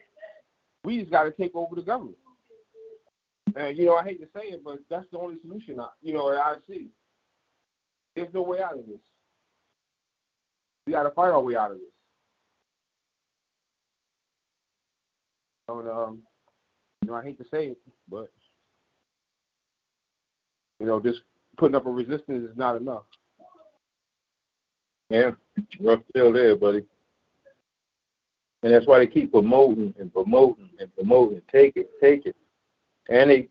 we 0.85 0.99
just 0.99 1.11
got 1.11 1.25
to 1.25 1.31
take 1.31 1.55
over 1.55 1.77
the 1.77 1.83
government. 1.83 2.17
And 3.55 3.77
you 3.77 3.85
know, 3.85 3.97
I 3.97 4.05
hate 4.05 4.21
to 4.21 4.29
say 4.35 4.49
it, 4.49 4.65
but 4.65 4.79
that's 4.89 5.05
the 5.13 5.19
only 5.19 5.37
solution. 5.43 5.79
I, 5.79 5.89
you 6.03 6.15
know, 6.15 6.29
I 6.29 6.55
see. 6.69 6.89
There's 8.17 8.33
no 8.33 8.43
way 8.43 8.61
out 8.63 8.79
of 8.79 8.87
this. 8.87 9.01
We 10.87 10.95
got 10.95 11.05
to 11.05 11.11
fight 11.11 11.31
our 11.31 11.41
way 11.41 11.57
out 11.57 11.71
of 11.71 11.79
this. 11.79 11.87
And, 15.69 15.89
um, 15.89 16.19
you 17.03 17.11
know, 17.11 17.17
I 17.17 17.23
hate 17.23 17.39
to 17.39 17.45
say 17.51 17.69
it, 17.69 17.79
but 18.09 18.31
you 20.83 20.89
know, 20.89 20.99
just 20.99 21.21
putting 21.57 21.77
up 21.77 21.87
a 21.87 21.91
resistance 21.91 22.51
is 22.51 22.57
not 22.57 22.77
enough. 22.77 23.05
Yeah, 25.11 25.31
rough 25.79 26.01
deal 26.13 26.33
there, 26.33 26.57
buddy. 26.57 26.83
And 28.65 28.75
that's 28.75 28.87
why 28.87 28.99
they 28.99 29.07
keep 29.07 29.31
promoting 29.31 29.95
and 30.01 30.13
promoting 30.13 30.71
and 30.81 30.93
promoting. 30.97 31.41
Take 31.53 31.77
it, 31.77 31.89
take 32.01 32.27
it. 32.27 32.35
And 33.09 33.31
they, 33.31 33.49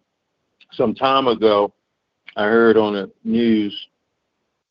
some 0.73 0.93
time 0.93 1.27
ago, 1.27 1.71
I 2.35 2.43
heard 2.43 2.75
on 2.75 2.93
the 2.93 3.09
news, 3.23 3.73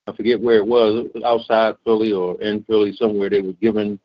I 0.06 0.12
forget 0.14 0.38
where 0.38 0.56
it 0.56 0.66
was, 0.66 1.06
it 1.06 1.14
was 1.14 1.24
outside 1.24 1.76
Philly 1.84 2.12
or 2.12 2.38
in 2.42 2.62
Philly 2.64 2.92
somewhere, 2.94 3.30
they 3.30 3.40
were 3.40 3.54
giving 3.54 3.98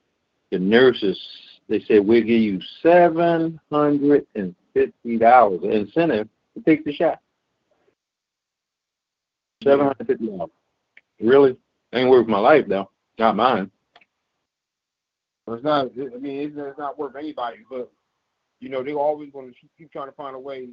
the 0.52 0.60
nurses, 0.60 1.22
they 1.68 1.82
said, 1.82 2.06
we'll 2.06 2.22
give 2.22 2.30
you 2.30 2.62
$750 2.86 3.60
incentive 4.76 6.30
to 6.54 6.62
take 6.66 6.86
the 6.86 6.94
shot. 6.94 7.20
$750. 9.64 10.50
Really? 11.22 11.58
Ain't 11.94 12.10
worth 12.10 12.28
my 12.28 12.40
life, 12.40 12.66
though. 12.68 12.90
Not 13.18 13.36
mine. 13.36 13.72
It's 15.48 15.64
not. 15.64 15.92
I 15.98 16.18
mean, 16.18 16.42
it's, 16.42 16.56
it's 16.58 16.78
not 16.78 16.98
worth 16.98 17.16
anybody. 17.16 17.58
But 17.70 17.92
you 18.60 18.70
know, 18.70 18.84
they're 18.84 18.96
always 18.96 19.32
going 19.32 19.52
to 19.52 19.56
keep 19.78 19.92
trying 19.92 20.08
to 20.08 20.14
find 20.14 20.36
a 20.36 20.40
way 20.40 20.70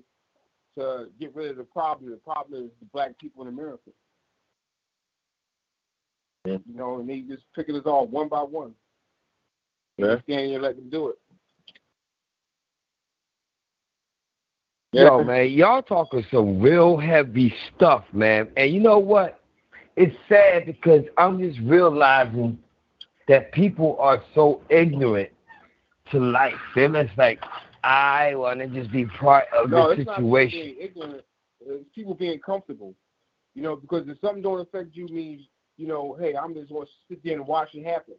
to 0.79 1.09
get 1.21 1.35
rid 1.35 1.51
of 1.51 1.57
the 1.59 1.65
problem. 1.65 2.11
The 2.11 2.17
problem 2.17 2.65
is 2.65 2.71
the 2.81 2.87
black 2.93 3.19
people 3.19 3.43
in 3.43 3.49
America. 3.49 3.91
Yeah. 6.47 6.57
You 6.67 6.75
know, 6.75 6.99
and 6.99 7.09
they 7.09 7.21
just 7.21 7.43
picking 7.55 7.77
us 7.77 7.87
off 7.87 8.09
one 8.09 8.29
by 8.29 8.41
one. 8.41 8.73
Yeah. 9.99 10.17
Standing 10.25 10.55
and 10.55 10.63
let 10.63 10.77
them 10.77 10.89
do 10.91 11.09
it. 11.09 11.19
Yo, 14.93 15.25
man, 15.25 15.51
y'all 15.51 15.83
talking 15.83 16.25
some 16.31 16.61
real 16.61 16.99
heavy 16.99 17.55
stuff, 17.75 18.05
man. 18.13 18.49
And 18.59 18.73
you 18.73 18.79
know 18.81 18.99
what? 18.99 19.41
It's 19.97 20.15
sad 20.29 20.67
because 20.67 21.05
I'm 21.17 21.39
just 21.41 21.59
realizing 21.61 22.59
that 23.27 23.53
people 23.53 23.97
are 23.99 24.23
so 24.35 24.61
ignorant 24.69 25.31
to 26.11 26.21
life. 26.21 26.55
They're 26.75 26.91
just 26.91 27.17
like, 27.17 27.41
I 27.83 28.35
want 28.35 28.61
to 28.61 28.67
just 28.69 28.93
be 28.93 29.07
part 29.07 29.45
of 29.57 29.71
No, 29.71 29.89
the 29.89 30.01
it's 30.01 30.07
not 30.07 30.17
situation. 30.17 30.77
ignorant. 30.79 31.25
It's 31.65 31.85
people 31.95 32.15
being 32.15 32.39
comfortable. 32.41 32.95
You 33.55 33.63
know, 33.63 33.77
because 33.77 34.07
if 34.09 34.19
something 34.21 34.43
don't 34.43 34.61
affect 34.61 34.95
you 34.95 35.07
means, 35.09 35.43
you 35.79 35.87
know, 35.87 36.17
hey, 36.21 36.35
I'm 36.35 36.55
just 36.55 36.71
going 36.71 36.87
to 36.87 36.93
sit 37.09 37.23
there 37.25 37.35
and 37.35 37.47
watch 37.47 37.71
it 37.75 37.85
happen. 37.85 38.15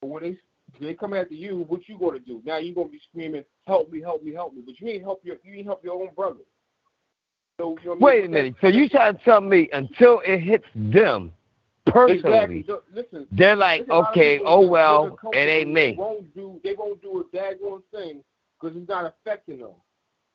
But 0.00 0.08
when 0.08 0.22
they 0.22 0.36
they 0.80 0.94
come 0.94 1.14
after 1.14 1.34
you, 1.34 1.64
what 1.68 1.88
you 1.88 1.98
going 1.98 2.18
to 2.18 2.24
do? 2.24 2.42
Now 2.44 2.58
you're 2.58 2.74
going 2.74 2.88
to 2.88 2.92
be 2.92 3.00
screaming, 3.10 3.44
"Help 3.66 3.90
me! 3.90 4.00
Help 4.00 4.22
me! 4.22 4.32
Help 4.32 4.54
me!" 4.54 4.62
But 4.64 4.80
you 4.80 4.88
ain't 4.88 5.02
help 5.02 5.20
your 5.24 5.36
you 5.42 5.54
ain't 5.54 5.66
help 5.66 5.84
your 5.84 6.00
own 6.00 6.10
brother. 6.14 6.40
So 7.58 7.76
you 7.82 7.90
know 7.90 7.94
I 7.94 7.98
Wait 7.98 8.24
a 8.24 8.28
minute. 8.28 8.54
So 8.60 8.68
you 8.68 8.88
trying 8.88 9.16
to 9.16 9.24
tell 9.24 9.40
me 9.40 9.68
until 9.72 10.22
it 10.26 10.40
hits 10.40 10.64
them 10.74 11.32
personally, 11.86 12.60
Exactly. 12.60 12.66
Listen. 12.92 13.26
they're 13.32 13.56
like, 13.56 13.86
there's 13.86 13.90
a 13.90 13.94
lot 13.94 14.12
of 14.12 14.16
okay, 14.16 14.40
oh 14.44 14.66
well, 14.66 15.18
it 15.32 15.36
ain't 15.36 15.70
me. 15.70 15.92
They 15.92 15.96
won't 15.96 16.34
do. 16.34 16.60
They 16.62 16.74
won't 16.74 17.02
do 17.02 17.20
a 17.20 17.36
daggone 17.36 17.82
thing 17.92 18.22
because 18.60 18.76
it's 18.76 18.88
not 18.88 19.06
affecting 19.06 19.58
them. 19.58 19.72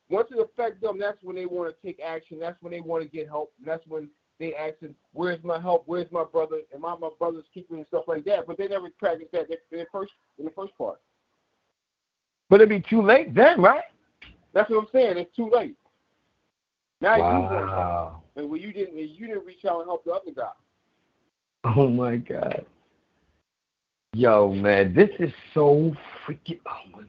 Once 0.09 0.27
it 0.31 0.39
affects 0.39 0.81
them, 0.81 0.99
that's 0.99 1.17
when 1.23 1.35
they 1.35 1.45
want 1.45 1.73
to 1.73 1.87
take 1.87 1.99
action. 1.99 2.37
That's 2.39 2.61
when 2.61 2.71
they 2.71 2.81
want 2.81 3.03
to 3.03 3.09
get 3.09 3.27
help. 3.27 3.51
And 3.57 3.67
that's 3.67 3.85
when 3.87 4.09
they 4.39 4.53
asking, 4.53 4.95
"Where's 5.13 5.43
my 5.43 5.59
help? 5.59 5.83
Where's 5.85 6.11
my 6.11 6.23
brother? 6.23 6.57
And 6.73 6.81
my 6.81 6.95
my 6.95 7.09
brother's 7.19 7.45
keeping 7.53 7.77
and 7.77 7.87
stuff 7.87 8.05
like 8.07 8.25
that." 8.25 8.47
But 8.47 8.57
they 8.57 8.67
never 8.67 8.89
practice 8.99 9.27
that 9.31 9.49
in 9.49 9.79
the 9.79 9.85
first 9.91 10.11
in 10.37 10.45
the 10.45 10.51
first 10.51 10.77
part. 10.77 10.99
But 12.49 12.61
it'd 12.61 12.69
be 12.69 12.81
too 12.81 13.01
late 13.01 13.33
then, 13.33 13.61
right? 13.61 13.83
That's 14.53 14.69
what 14.69 14.79
I'm 14.79 14.87
saying. 14.91 15.17
It's 15.17 15.35
too 15.35 15.49
late. 15.49 15.75
Now 17.01 17.17
you 17.17 17.23
Wow. 17.23 18.21
and 18.35 18.49
when 18.49 18.61
you 18.61 18.71
didn't, 18.71 18.97
you 18.97 19.27
didn't 19.27 19.45
reach 19.45 19.65
out 19.65 19.79
and 19.79 19.87
help 19.87 20.03
the 20.05 20.11
other 20.11 20.31
guy. 20.35 20.51
Oh 21.63 21.87
my 21.87 22.17
God. 22.17 22.65
Yo, 24.13 24.53
man, 24.53 24.93
this 24.93 25.09
is 25.19 25.33
so 25.53 25.93
freaking. 26.25 26.59
Oh 26.65 26.89
my. 26.91 27.03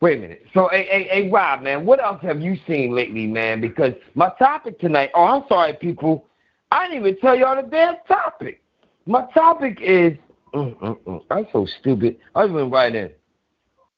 Wait 0.00 0.16
a 0.16 0.20
minute. 0.20 0.46
So, 0.54 0.68
hey, 0.72 0.86
hey, 0.90 1.08
hey, 1.10 1.30
Rob, 1.30 1.60
man, 1.60 1.84
what 1.84 2.02
else 2.02 2.22
have 2.22 2.40
you 2.40 2.56
seen 2.66 2.94
lately, 2.94 3.26
man? 3.26 3.60
Because 3.60 3.92
my 4.14 4.30
topic 4.38 4.78
tonight. 4.78 5.10
Oh, 5.14 5.24
I'm 5.24 5.44
sorry, 5.46 5.74
people. 5.74 6.26
I 6.70 6.86
didn't 6.88 7.06
even 7.06 7.20
tell 7.20 7.36
y'all 7.36 7.56
the 7.60 7.68
damn 7.68 7.96
topic. 8.06 8.62
My 9.06 9.26
topic 9.34 9.78
is. 9.82 10.12
Mm, 10.54 10.76
mm, 10.78 10.98
mm. 11.04 11.20
I'm 11.30 11.46
so 11.52 11.66
stupid. 11.80 12.16
I 12.34 12.44
went 12.44 12.72
right 12.72 12.94
in. 12.94 13.10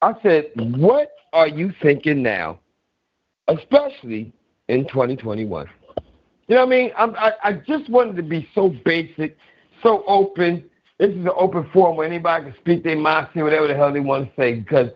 I 0.01 0.13
said, 0.21 0.45
what 0.55 1.11
are 1.31 1.47
you 1.47 1.73
thinking 1.81 2.21
now, 2.21 2.59
especially 3.47 4.33
in 4.67 4.87
2021? 4.87 5.67
You 6.47 6.55
know 6.55 6.65
what 6.65 6.67
I 6.67 6.69
mean? 6.77 6.91
I'm, 6.97 7.15
I 7.15 7.31
I 7.43 7.53
just 7.53 7.89
wanted 7.89 8.17
to 8.17 8.23
be 8.23 8.47
so 8.53 8.69
basic, 8.85 9.37
so 9.81 10.03
open. 10.07 10.63
This 10.99 11.09
is 11.11 11.15
an 11.17 11.29
open 11.35 11.69
forum 11.73 11.95
where 11.95 12.07
anybody 12.07 12.45
can 12.51 12.55
speak 12.59 12.83
their 12.83 12.97
mind, 12.97 13.27
say 13.33 13.41
whatever 13.43 13.67
the 13.67 13.75
hell 13.75 13.91
they 13.93 13.99
want 13.99 14.27
to 14.27 14.41
say. 14.41 14.55
Because 14.55 14.89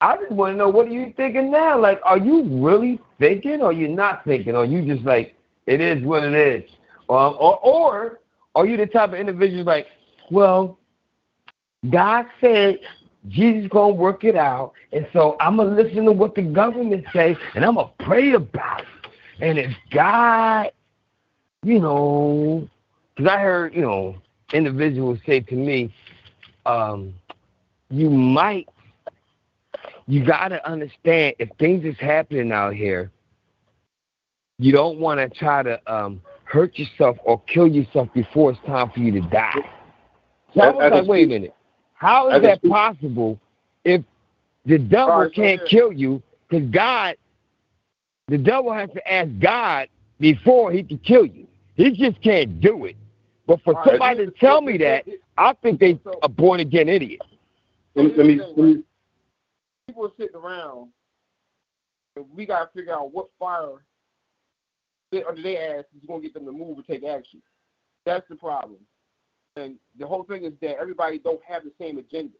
I 0.00 0.16
just 0.16 0.32
want 0.32 0.54
to 0.54 0.56
know, 0.56 0.68
what 0.68 0.86
are 0.86 0.90
you 0.90 1.12
thinking 1.16 1.50
now? 1.50 1.78
Like, 1.78 2.00
are 2.04 2.16
you 2.18 2.44
really 2.64 3.00
thinking, 3.18 3.60
or 3.60 3.72
you 3.72 3.88
not 3.88 4.24
thinking, 4.24 4.54
or 4.54 4.64
you 4.64 4.82
just 4.94 5.04
like 5.04 5.34
it 5.70 5.80
is 5.80 6.02
what 6.02 6.24
it 6.24 6.34
is, 6.34 6.68
or 7.06 7.32
or, 7.34 7.58
or 7.60 8.20
are 8.56 8.66
you 8.66 8.76
the 8.76 8.86
type 8.86 9.12
of 9.12 9.18
individual 9.18 9.62
like, 9.62 9.86
well, 10.30 10.78
God 11.88 12.26
said 12.40 12.80
Jesus 13.28 13.70
gonna 13.70 13.94
work 13.94 14.24
it 14.24 14.34
out, 14.34 14.72
and 14.92 15.06
so 15.12 15.36
I'm 15.38 15.56
gonna 15.56 15.70
listen 15.70 16.04
to 16.06 16.12
what 16.12 16.34
the 16.34 16.42
government 16.42 17.06
say, 17.12 17.36
and 17.54 17.64
I'm 17.64 17.76
gonna 17.76 17.90
pray 18.00 18.32
about 18.32 18.80
it. 18.80 18.86
And 19.40 19.58
if 19.58 19.72
God, 19.92 20.72
you 21.62 21.78
know, 21.78 22.68
because 23.14 23.30
I 23.30 23.38
heard, 23.38 23.72
you 23.72 23.82
know, 23.82 24.16
individuals 24.52 25.20
say 25.24 25.38
to 25.40 25.54
me, 25.54 25.94
um, 26.66 27.14
you 27.90 28.10
might, 28.10 28.68
you 30.08 30.24
got 30.24 30.48
to 30.48 30.68
understand 30.68 31.36
if 31.38 31.48
things 31.58 31.84
is 31.84 31.96
happening 31.98 32.50
out 32.50 32.74
here, 32.74 33.10
you 34.60 34.72
don't 34.72 34.98
want 34.98 35.18
to 35.18 35.28
try 35.38 35.62
to 35.62 35.80
um, 35.92 36.20
hurt 36.44 36.78
yourself 36.78 37.16
or 37.24 37.40
kill 37.52 37.66
yourself 37.66 38.08
before 38.12 38.50
it's 38.50 38.60
time 38.66 38.90
for 38.90 39.00
you 39.00 39.10
to 39.12 39.22
die. 39.28 39.54
So 40.54 40.60
I 40.60 40.68
As- 40.68 40.74
was 40.74 40.84
as 40.84 40.92
like, 41.00 41.08
wait 41.08 41.24
a 41.24 41.28
minute. 41.28 41.54
How 41.94 42.30
is 42.30 42.42
that 42.42 42.58
speak- 42.58 42.70
possible 42.70 43.38
if 43.84 44.02
the 44.66 44.78
devil 44.78 45.14
Alright, 45.14 45.34
can't 45.34 45.60
kill 45.66 45.92
you? 45.92 46.22
Because 46.48 46.68
God, 46.70 47.16
the 48.28 48.38
devil 48.38 48.72
has 48.72 48.90
to 48.90 49.12
ask 49.12 49.30
God 49.38 49.88
before 50.18 50.72
he 50.72 50.82
can 50.82 50.98
kill 50.98 51.24
you. 51.24 51.46
He 51.76 51.92
just 51.92 52.20
can't 52.22 52.60
do 52.60 52.84
it. 52.84 52.96
But 53.46 53.62
for 53.62 53.74
All 53.74 53.82
right, 53.82 53.90
somebody 53.92 54.26
to 54.26 54.30
tell 54.32 54.60
me 54.60 54.76
that, 54.78 55.04
I 55.38 55.54
think 55.62 55.80
they 55.80 55.98
So- 56.04 56.18
are 56.22 56.28
born 56.28 56.60
again 56.60 56.88
idiots. 56.88 57.26
Let 57.94 58.04
me, 58.06 58.12
let 58.16 58.26
me, 58.26 58.36
let 58.36 58.56
me 58.56 58.82
people 59.86 60.04
are 60.06 60.12
sitting 60.18 60.36
around, 60.36 60.90
and 62.16 62.24
we 62.34 62.46
got 62.46 62.60
to 62.72 62.78
figure 62.78 62.92
out 62.94 63.12
what 63.12 63.26
fire 63.38 63.82
they, 65.12 65.22
under 65.24 65.42
their 65.42 65.78
ass 65.78 65.84
is 65.96 66.06
going 66.06 66.20
to 66.22 66.28
get 66.28 66.34
them 66.34 66.46
to 66.46 66.52
move 66.52 66.78
and 66.78 66.86
take 66.86 67.04
action. 67.04 67.42
That's 68.06 68.26
the 68.28 68.36
problem. 68.36 68.78
And 69.56 69.76
the 69.98 70.06
whole 70.06 70.24
thing 70.24 70.44
is 70.44 70.52
that 70.60 70.76
everybody 70.80 71.18
don't 71.18 71.40
have 71.46 71.64
the 71.64 71.72
same 71.80 71.98
agenda. 71.98 72.36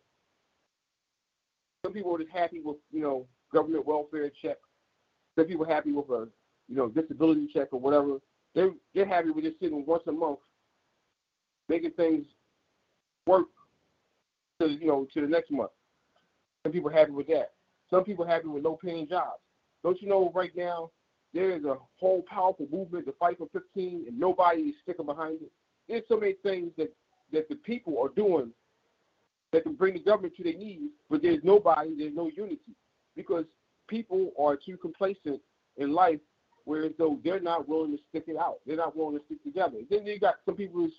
Some 1.85 1.93
people 1.93 2.15
are 2.15 2.19
just 2.19 2.31
happy 2.31 2.61
with, 2.61 2.77
you 2.93 3.01
know, 3.01 3.27
government 3.53 3.87
welfare 3.87 4.31
check. 4.43 4.59
Some 5.37 5.47
people 5.47 5.65
are 5.65 5.75
happy 5.75 5.93
with 5.93 6.09
a, 6.11 6.29
you 6.69 6.77
know, 6.77 6.89
disability 6.89 7.49
check 7.53 7.69
or 7.73 7.81
whatever. 7.81 8.19
They're, 8.55 8.73
they're 8.95 9.07
happy 9.07 9.31
with 9.31 9.45
just 9.45 9.59
sitting 9.61 9.85
once 9.87 10.03
a 10.07 10.13
month, 10.13 10.39
making 11.69 11.93
things 11.93 12.27
work 13.27 13.47
to, 14.61 14.69
you 14.69 14.87
know, 14.87 15.07
to 15.15 15.21
the 15.21 15.27
next 15.27 15.51
month. 15.51 15.71
Some 16.63 16.73
people 16.73 16.91
are 16.91 16.95
happy 16.95 17.13
with 17.13 17.27
that. 17.29 17.53
Some 17.89 18.05
people 18.05 18.25
are 18.25 18.29
happy 18.29 18.49
with 18.49 18.65
low 18.65 18.79
paying 18.83 19.09
jobs. 19.09 19.41
Don't 19.83 20.01
you 20.01 20.09
know 20.09 20.31
right 20.35 20.53
now 20.55 20.91
there 21.33 21.51
is 21.57 21.64
a 21.64 21.77
whole 21.99 22.23
powerful 22.23 22.66
movement 22.71 23.07
to 23.07 23.12
fight 23.12 23.38
for 23.38 23.49
15 23.53 24.05
and 24.09 24.19
nobody 24.19 24.62
is 24.62 24.75
sticking 24.83 25.07
behind 25.07 25.43
it? 25.43 25.53
There's 25.88 26.03
so 26.09 26.19
many 26.19 26.35
things 26.43 26.73
that, 26.77 26.93
that 27.33 27.49
the 27.49 27.57
people 27.57 28.01
are 28.03 28.09
doing 28.09 28.51
that 29.53 29.64
can 29.64 29.75
bring 29.75 29.95
the 29.95 30.01
government 30.01 30.37
to 30.37 30.45
their 30.45 30.57
knees, 30.57 30.90
but 31.09 31.23
there's 31.23 31.43
nobody, 31.43 31.97
there's 31.97 32.14
no 32.14 32.31
unity. 32.35 32.77
Because 33.16 33.45
people 33.88 34.33
are 34.38 34.57
too 34.57 34.77
complacent 34.77 35.40
in 35.77 35.93
life 35.93 36.21
whereas 36.64 36.93
though 36.99 37.19
they're 37.25 37.40
not 37.40 37.69
willing 37.69 37.97
to 37.97 38.03
stick 38.09 38.25
it 38.29 38.37
out. 38.37 38.59
They're 38.66 38.77
not 38.77 38.97
willing 38.97 39.19
to 39.19 39.25
stick 39.25 39.43
together. 39.43 39.79
Then 39.88 40.07
you 40.07 40.19
got 40.19 40.37
some 40.45 40.55
people 40.55 40.81
who's 40.81 40.93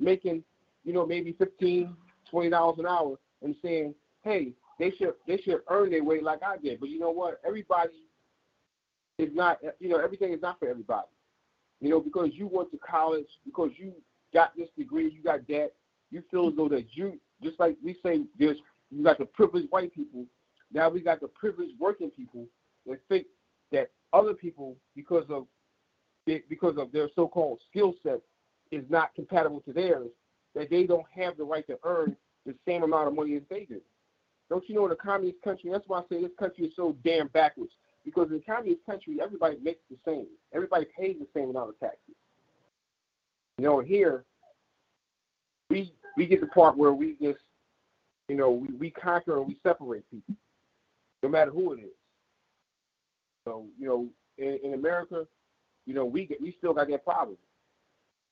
making, 0.00 0.42
you 0.84 0.92
know, 0.92 1.06
maybe 1.06 1.32
fifteen, 1.38 1.96
twenty 2.30 2.50
dollars 2.50 2.78
an 2.78 2.86
hour 2.86 3.16
and 3.42 3.54
saying, 3.62 3.94
Hey, 4.22 4.52
they 4.78 4.90
should 4.90 5.14
they 5.26 5.38
should 5.38 5.60
earn 5.70 5.90
their 5.90 6.04
way 6.04 6.20
like 6.20 6.42
I 6.42 6.56
did. 6.56 6.80
But 6.80 6.88
you 6.88 6.98
know 6.98 7.10
what? 7.10 7.40
Everybody 7.46 7.90
is 9.18 9.30
not 9.34 9.58
you 9.80 9.88
know, 9.88 9.98
everything 9.98 10.32
is 10.32 10.42
not 10.42 10.58
for 10.58 10.68
everybody. 10.68 11.08
You 11.80 11.90
know, 11.90 12.00
because 12.00 12.30
you 12.32 12.48
went 12.50 12.70
to 12.70 12.78
college, 12.78 13.26
because 13.44 13.70
you 13.76 13.92
got 14.32 14.56
this 14.56 14.68
degree, 14.78 15.10
you 15.10 15.22
got 15.22 15.46
that, 15.48 15.72
you 16.10 16.22
feel 16.30 16.48
as 16.48 16.56
though 16.56 16.68
that 16.68 16.86
you 16.92 17.18
just 17.42 17.58
like 17.60 17.76
we 17.82 17.96
say 18.02 18.22
there's 18.38 18.58
you 18.90 19.02
got 19.02 19.18
the 19.18 19.26
privileged 19.26 19.70
white 19.70 19.92
people, 19.94 20.24
now 20.72 20.88
we 20.88 21.00
got 21.00 21.20
the 21.20 21.28
privileged 21.28 21.78
working 21.78 22.10
people 22.10 22.46
that 22.86 23.00
think 23.08 23.26
that 23.72 23.90
other 24.12 24.34
people 24.34 24.76
because 24.94 25.24
of 25.28 25.46
because 26.48 26.76
of 26.76 26.90
their 26.92 27.08
so-called 27.14 27.60
skill 27.70 27.94
set 28.02 28.20
is 28.72 28.84
not 28.88 29.14
compatible 29.14 29.60
to 29.60 29.72
theirs, 29.72 30.08
that 30.54 30.70
they 30.70 30.84
don't 30.84 31.06
have 31.14 31.36
the 31.36 31.44
right 31.44 31.66
to 31.68 31.78
earn 31.84 32.16
the 32.46 32.54
same 32.66 32.82
amount 32.82 33.06
of 33.08 33.14
money 33.14 33.36
as 33.36 33.42
they 33.48 33.64
do. 33.64 33.80
Don't 34.48 34.68
you 34.68 34.74
know 34.74 34.86
in 34.86 34.92
a 34.92 34.96
communist 34.96 35.42
country, 35.42 35.70
that's 35.70 35.84
why 35.86 36.00
I 36.00 36.02
say 36.08 36.20
this 36.20 36.32
country 36.38 36.64
is 36.64 36.72
so 36.74 36.96
damn 37.04 37.28
backwards. 37.28 37.72
Because 38.06 38.30
in 38.30 38.36
a 38.36 38.40
communist 38.40 38.86
country, 38.86 39.18
everybody 39.20 39.58
makes 39.62 39.80
the 39.90 39.96
same. 40.06 40.26
Everybody 40.54 40.86
pays 40.98 41.16
the 41.18 41.26
same 41.34 41.50
amount 41.50 41.70
of 41.70 41.80
taxes. 41.80 42.14
You 43.58 43.64
know, 43.64 43.80
here 43.80 44.24
we 45.68 45.92
we 46.16 46.26
get 46.26 46.40
the 46.40 46.46
part 46.46 46.76
where 46.76 46.92
we 46.92 47.16
just, 47.20 47.40
you 48.28 48.36
know, 48.36 48.50
we, 48.50 48.68
we 48.78 48.90
conquer 48.90 49.38
and 49.38 49.48
we 49.48 49.58
separate 49.62 50.08
people, 50.10 50.34
no 51.22 51.28
matter 51.28 51.50
who 51.50 51.72
it 51.72 51.80
is. 51.80 51.96
So, 53.44 53.66
you 53.78 53.86
know, 53.86 54.06
in, 54.38 54.58
in 54.62 54.74
America, 54.74 55.26
you 55.84 55.94
know, 55.94 56.04
we 56.04 56.26
get 56.26 56.40
we 56.40 56.54
still 56.58 56.72
got 56.72 56.88
that 56.88 57.04
problem. 57.04 57.36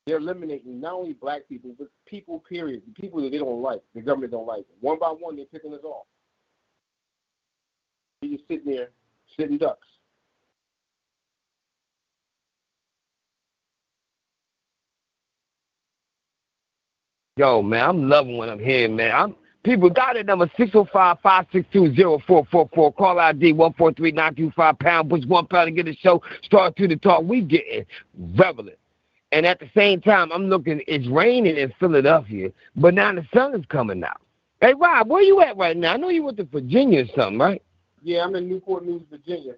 They're 0.07 0.19
eliminating 0.19 0.81
not 0.81 0.93
only 0.95 1.15
black 1.15 1.49
people, 1.49 1.75
but 1.79 1.89
people, 2.07 2.45
period, 2.47 2.83
the 2.87 3.01
people 3.01 3.23
that 3.23 3.31
they 3.31 3.39
don't 3.39 3.63
like, 3.63 3.81
the 3.95 4.03
government 4.03 4.33
don't 4.33 4.47
like. 4.47 4.67
One 4.81 4.99
by 4.99 5.09
one, 5.09 5.35
they're 5.35 5.47
picking 5.47 5.73
us 5.73 5.83
off. 5.83 6.05
We 8.21 8.37
just 8.37 8.47
sitting 8.47 8.71
there, 8.71 8.91
sitting 9.39 9.59
ducks. 9.59 9.87
Yo, 17.37 17.63
man, 17.63 17.89
I'm 17.89 18.09
loving 18.09 18.37
what 18.37 18.49
I'm 18.49 18.61
hearing, 18.61 18.95
man. 18.95 19.13
I'm 19.13 19.37
people 19.65 19.91
got 19.91 20.17
it 20.17 20.27
number 20.27 20.49
six 20.57 20.71
oh 20.75 20.87
five 20.93 21.19
five 21.21 21.47
six 21.53 21.67
two 21.73 21.93
zero 21.95 22.21
four 22.29 22.47
four 22.53 22.69
four. 22.73 22.93
Call 22.93 23.19
ID 23.19 23.55
one 23.55 23.73
four 23.73 23.93
three 23.93 24.13
nine 24.13 24.37
two 24.37 24.53
five 24.55 24.79
pound 24.79 25.11
push 25.11 25.25
one 25.25 25.47
pound 25.49 25.67
to 25.67 25.73
get 25.73 25.87
the 25.87 25.97
show 25.97 26.23
start 26.45 26.77
to 26.77 26.87
the 26.87 26.97
talk. 26.97 27.25
We 27.25 27.41
getting 27.41 27.87
relevant. 28.37 28.79
And 29.33 29.45
at 29.45 29.59
the 29.59 29.69
same 29.77 30.01
time, 30.01 30.31
I'm 30.31 30.45
looking. 30.49 30.81
It's 30.87 31.09
raining 31.09 31.57
in 31.57 31.73
Philadelphia, 31.81 32.51
but 32.77 32.95
now 32.95 33.13
the 33.13 33.27
sun 33.35 33.53
is 33.57 33.67
coming 33.69 34.05
out. 34.05 34.21
Hey, 34.61 34.75
Rob, 34.75 35.11
where 35.11 35.23
you 35.23 35.41
at 35.41 35.57
right 35.57 35.77
now? 35.77 35.95
I 35.95 35.97
know 35.97 36.11
you 36.11 36.23
went 36.23 36.37
to 36.37 36.45
Virginia 36.45 37.03
or 37.03 37.09
something, 37.17 37.39
right? 37.41 37.61
Yeah, 38.05 38.23
I'm 38.23 38.37
in 38.37 38.49
Newport 38.49 38.85
News, 38.85 39.03
Virginia. 39.11 39.55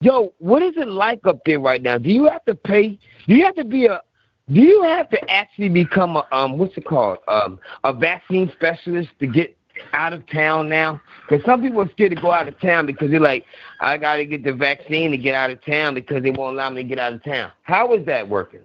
Yo, 0.00 0.32
what 0.38 0.62
is 0.62 0.74
it 0.76 0.86
like 0.86 1.20
up 1.26 1.40
there 1.44 1.58
right 1.58 1.82
now? 1.82 1.98
Do 1.98 2.10
you 2.10 2.28
have 2.28 2.44
to 2.44 2.54
pay? 2.54 2.98
Do 3.26 3.34
you 3.34 3.44
have 3.44 3.56
to 3.56 3.64
be 3.64 3.86
a? 3.86 4.00
Do 4.48 4.60
you 4.60 4.82
have 4.84 5.10
to 5.10 5.18
actually 5.28 5.68
become 5.68 6.16
a 6.16 6.24
um? 6.30 6.58
What's 6.58 6.76
it 6.76 6.84
called? 6.84 7.18
Um, 7.26 7.58
a 7.82 7.92
vaccine 7.92 8.52
specialist 8.54 9.10
to 9.18 9.26
get 9.26 9.56
out 9.92 10.12
of 10.12 10.24
town 10.30 10.68
now? 10.68 11.00
Because 11.28 11.44
some 11.44 11.60
people 11.60 11.80
are 11.80 11.90
scared 11.90 12.14
to 12.14 12.20
go 12.20 12.30
out 12.30 12.46
of 12.46 12.58
town 12.60 12.86
because 12.86 13.10
they're 13.10 13.18
like, 13.18 13.44
I 13.80 13.96
got 13.96 14.16
to 14.16 14.24
get 14.24 14.44
the 14.44 14.52
vaccine 14.52 15.10
to 15.10 15.18
get 15.18 15.34
out 15.34 15.50
of 15.50 15.64
town 15.64 15.94
because 15.94 16.22
they 16.22 16.30
won't 16.30 16.54
allow 16.54 16.70
me 16.70 16.84
to 16.84 16.88
get 16.88 17.00
out 17.00 17.14
of 17.14 17.24
town. 17.24 17.50
How 17.62 17.92
is 17.94 18.06
that 18.06 18.28
working? 18.28 18.60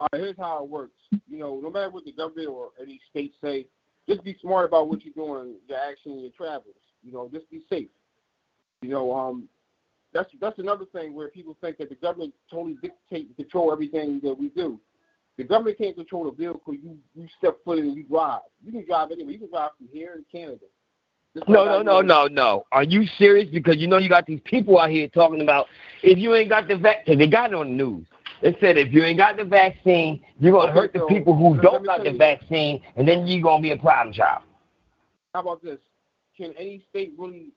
All 0.00 0.08
right, 0.12 0.20
here's 0.20 0.36
how 0.36 0.62
it 0.62 0.68
works. 0.68 0.92
You 1.28 1.38
know, 1.38 1.60
no 1.62 1.70
matter 1.70 1.88
what 1.88 2.04
the 2.04 2.12
government 2.12 2.48
or 2.48 2.70
any 2.80 3.00
state 3.10 3.32
say, 3.42 3.66
just 4.06 4.22
be 4.22 4.36
smart 4.42 4.66
about 4.66 4.88
what 4.88 5.00
you're 5.02 5.14
doing, 5.14 5.54
your 5.66 5.78
action, 5.78 6.20
your 6.20 6.30
travels. 6.36 6.74
You 7.02 7.12
know, 7.12 7.30
just 7.32 7.50
be 7.50 7.62
safe. 7.70 7.88
You 8.84 8.90
know, 8.90 9.14
um, 9.14 9.48
that's 10.12 10.28
that's 10.42 10.58
another 10.58 10.84
thing 10.92 11.14
where 11.14 11.28
people 11.28 11.56
think 11.62 11.78
that 11.78 11.88
the 11.88 11.94
government 11.94 12.34
totally 12.50 12.76
dictate 12.82 13.28
and 13.28 13.36
control 13.36 13.72
everything 13.72 14.20
that 14.22 14.38
we 14.38 14.50
do. 14.50 14.78
The 15.38 15.44
government 15.44 15.78
can't 15.78 15.96
control 15.96 16.24
the 16.24 16.32
vehicle 16.32 16.74
you 16.74 16.98
you 17.14 17.26
step 17.38 17.56
foot 17.64 17.78
in 17.78 17.86
and 17.86 17.96
you 17.96 18.02
drive. 18.02 18.40
You 18.62 18.72
can 18.72 18.84
drive 18.84 19.10
anywhere. 19.10 19.32
You 19.32 19.38
can 19.38 19.48
drive 19.48 19.70
from 19.78 19.88
here 19.90 20.16
to 20.16 20.24
Canada. 20.30 20.66
No, 21.48 21.64
no, 21.64 21.80
no, 21.80 22.00
no, 22.02 22.26
no. 22.26 22.66
Are 22.72 22.84
you 22.84 23.06
serious? 23.18 23.48
Because 23.50 23.78
you 23.78 23.88
know 23.88 23.96
you 23.96 24.10
got 24.10 24.26
these 24.26 24.40
people 24.44 24.78
out 24.78 24.90
here 24.90 25.08
talking 25.08 25.40
about 25.40 25.66
if 26.02 26.18
you 26.18 26.34
ain't 26.34 26.50
got 26.50 26.68
the 26.68 26.76
vaccine, 26.76 27.18
they 27.18 27.26
got 27.26 27.52
it 27.52 27.56
on 27.56 27.68
the 27.70 27.84
news. 27.84 28.06
They 28.42 28.54
said 28.60 28.76
if 28.76 28.92
you 28.92 29.02
ain't 29.02 29.16
got 29.16 29.38
the 29.38 29.44
vaccine, 29.44 30.22
you're 30.38 30.52
gonna 30.52 30.72
hurt 30.72 30.92
the 30.92 31.06
people 31.08 31.34
who 31.34 31.58
don't 31.62 31.86
got 31.86 32.04
the 32.04 32.12
vaccine, 32.12 32.82
and 32.96 33.08
then 33.08 33.26
you're 33.26 33.42
gonna 33.42 33.62
be 33.62 33.72
a 33.72 33.78
problem 33.78 34.12
child. 34.12 34.42
How 35.32 35.40
about 35.40 35.62
this? 35.62 35.78
Can 36.36 36.52
any 36.58 36.84
state 36.90 37.14
really? 37.16 37.52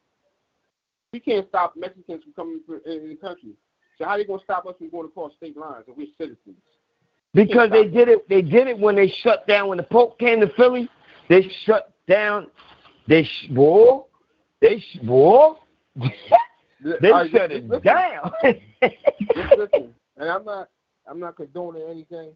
We 1.18 1.22
can't 1.34 1.50
stop 1.50 1.74
Mexicans 1.76 2.24
from 2.24 2.34
coming 2.34 2.62
in 2.86 2.92
in 2.92 3.10
the 3.10 3.16
country. 3.16 3.54
So 3.98 4.06
how 4.06 4.12
are 4.12 4.18
they 4.20 4.24
gonna 4.24 4.44
stop 4.44 4.68
us 4.68 4.76
from 4.78 4.92
going 4.92 5.08
across 5.08 5.34
state 5.34 5.58
lines 5.58 5.86
if 5.88 5.98
we're 5.98 6.06
citizens? 6.16 6.58
Because 7.34 7.72
they 7.72 7.86
did 7.86 8.08
it. 8.08 8.30
They 8.30 8.44
did 8.44 8.68
it 8.68 8.78
when 8.78 8.96
they 8.96 9.12
shut 9.24 9.48
down 9.48 9.70
when 9.70 9.80
the 9.80 9.84
Pope 9.84 10.20
came 10.20 10.42
to 10.42 10.50
Philly. 10.56 10.88
They 11.28 11.50
shut 11.66 11.92
down. 12.08 12.52
They 13.08 13.24
sh- 13.24 13.48
boy. 13.50 14.02
They 14.62 14.80
sh- 14.80 15.00
boy. 15.02 15.54
they 15.96 17.10
right, 17.10 17.32
shut 17.32 17.52
it 17.52 17.68
listen. 17.68 17.82
down. 17.82 18.32
Listen. 19.58 19.96
And 20.18 20.30
I'm 20.30 20.46
not. 20.46 20.70
I'm 21.08 21.20
not 21.20 21.36
condoning 21.36 21.82
anything. 21.90 22.34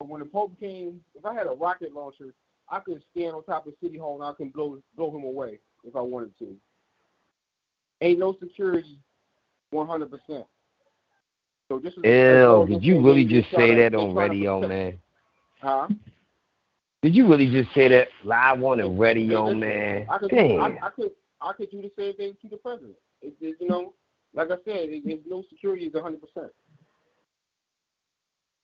But 0.00 0.08
when 0.08 0.18
the 0.18 0.26
Pope 0.26 0.58
came, 0.58 1.00
if 1.14 1.24
I 1.24 1.32
had 1.32 1.46
a 1.46 1.50
rocket 1.50 1.94
launcher, 1.94 2.34
I 2.68 2.80
could 2.80 3.00
stand 3.12 3.36
on 3.36 3.44
top 3.44 3.68
of 3.68 3.74
City 3.80 3.98
Hall 3.98 4.20
and 4.20 4.28
I 4.28 4.32
can 4.32 4.48
blow 4.48 4.80
blow 4.96 5.16
him 5.16 5.22
away 5.22 5.60
if 5.84 5.94
I 5.94 6.00
wanted 6.00 6.36
to. 6.40 6.56
Ain't 8.04 8.18
no 8.18 8.36
security, 8.38 8.98
100 9.70 10.10
percent. 10.10 10.44
So 11.68 11.78
this 11.78 11.94
is. 11.94 12.04
Ew, 12.04 12.66
did 12.68 12.84
you 12.84 13.00
really 13.00 13.24
just 13.24 13.50
say 13.50 13.74
that 13.76 13.94
on 13.94 14.14
radio, 14.14 14.60
man? 14.60 14.98
Huh? 15.62 15.88
Did 17.02 17.14
you 17.14 17.26
really 17.26 17.50
just 17.50 17.74
say 17.74 17.88
that 17.88 18.08
live 18.22 18.62
on 18.62 18.76
the 18.78 18.86
radio, 18.86 19.44
Listen, 19.44 19.60
man? 19.60 20.06
I 20.10 20.18
could, 20.18 20.30
Damn. 20.30 20.60
I, 20.60 20.86
I 20.86 20.90
could, 20.94 21.12
I 21.40 21.52
could 21.54 21.70
do 21.70 21.80
the 21.80 21.90
same 21.98 22.14
thing 22.16 22.36
to 22.42 22.48
the 22.48 22.58
president. 22.58 22.96
It, 23.22 23.32
it, 23.40 23.56
you 23.58 23.68
know, 23.68 23.94
like 24.34 24.50
I 24.50 24.56
said, 24.66 24.90
it, 24.90 25.02
it, 25.06 25.22
no 25.26 25.42
security 25.48 25.86
is 25.86 25.94
100 25.94 26.20
percent. 26.20 26.52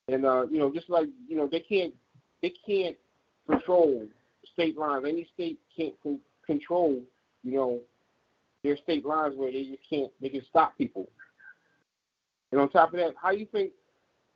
And 0.09 0.27
uh, 0.27 0.49
you 0.51 0.59
know, 0.59 0.71
just 0.71 0.91
like 0.91 1.09
you 1.27 1.37
know, 1.37 1.49
they 1.51 1.61
can't, 1.61 1.95
they 2.43 2.53
can't 2.67 2.97
control 3.49 4.07
state 4.53 4.77
lines. 4.77 5.07
Any 5.09 5.27
state 5.33 5.59
can't 5.75 5.95
con- 6.03 6.21
control, 6.47 7.01
you 7.43 7.55
know, 7.55 7.81
their 8.63 8.77
state 8.77 9.05
lines 9.05 9.35
where 9.37 9.51
they 9.51 9.65
just 9.65 9.83
can't, 9.89 10.11
they 10.21 10.29
can 10.29 10.43
stop 10.49 10.77
people. 10.77 11.09
And 12.53 12.61
on 12.61 12.69
top 12.71 12.93
of 12.93 13.01
that, 13.01 13.15
how 13.21 13.31
you 13.31 13.47
think, 13.47 13.73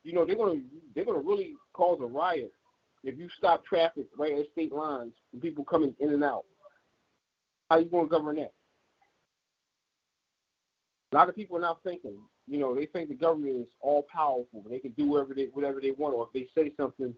you 0.02 0.12
know, 0.12 0.24
they're 0.24 0.36
gonna 0.36 0.60
they're 0.94 1.04
gonna 1.04 1.18
really 1.18 1.54
cause 1.72 1.98
a 2.00 2.06
riot 2.06 2.52
if 3.02 3.18
you 3.18 3.28
stop 3.36 3.64
traffic 3.64 4.06
right 4.18 4.32
at 4.38 4.50
state 4.52 4.72
lines 4.72 5.12
and 5.32 5.42
people 5.42 5.64
coming 5.64 5.94
in 6.00 6.10
and 6.10 6.24
out. 6.24 6.44
How 7.70 7.78
you 7.78 7.86
gonna 7.86 8.08
govern 8.08 8.36
that? 8.36 8.52
A 11.12 11.14
lot 11.14 11.28
of 11.28 11.36
people 11.36 11.56
are 11.56 11.60
not 11.60 11.82
thinking, 11.82 12.16
you 12.46 12.58
know, 12.58 12.74
they 12.74 12.86
think 12.86 13.08
the 13.08 13.14
government 13.14 13.56
is 13.60 13.66
all 13.80 14.06
powerful. 14.12 14.64
They 14.68 14.78
can 14.78 14.92
do 14.92 15.06
whatever 15.06 15.34
they 15.34 15.48
whatever 15.52 15.80
they 15.80 15.92
want, 15.92 16.14
or 16.14 16.28
if 16.28 16.32
they 16.32 16.48
say 16.60 16.72
something, 16.76 17.14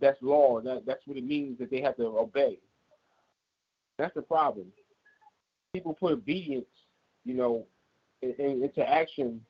that's 0.00 0.20
law. 0.20 0.60
That 0.60 0.84
that's 0.86 1.06
what 1.06 1.16
it 1.16 1.24
means 1.24 1.58
that 1.58 1.70
they 1.70 1.80
have 1.80 1.96
to 1.96 2.04
obey. 2.06 2.58
That's 3.98 4.14
the 4.14 4.22
problem. 4.22 4.66
People 5.76 5.92
put 5.92 6.12
obedience, 6.12 6.64
you 7.26 7.34
know, 7.34 7.66
in, 8.22 8.32
in, 8.38 8.62
into 8.62 8.80
action 8.80 9.42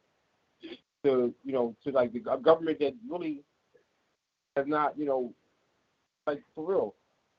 to 1.05 1.33
you 1.45 1.53
know 1.53 1.77
to 1.85 1.93
like 1.93 2.13
the 2.13 2.19
government 2.19 2.81
that 2.81 2.95
really 3.09 3.45
has 4.57 4.67
not, 4.67 4.99
you 4.99 5.05
know, 5.05 5.33
like 6.27 6.43
for 6.53 6.69
real, 6.69 6.95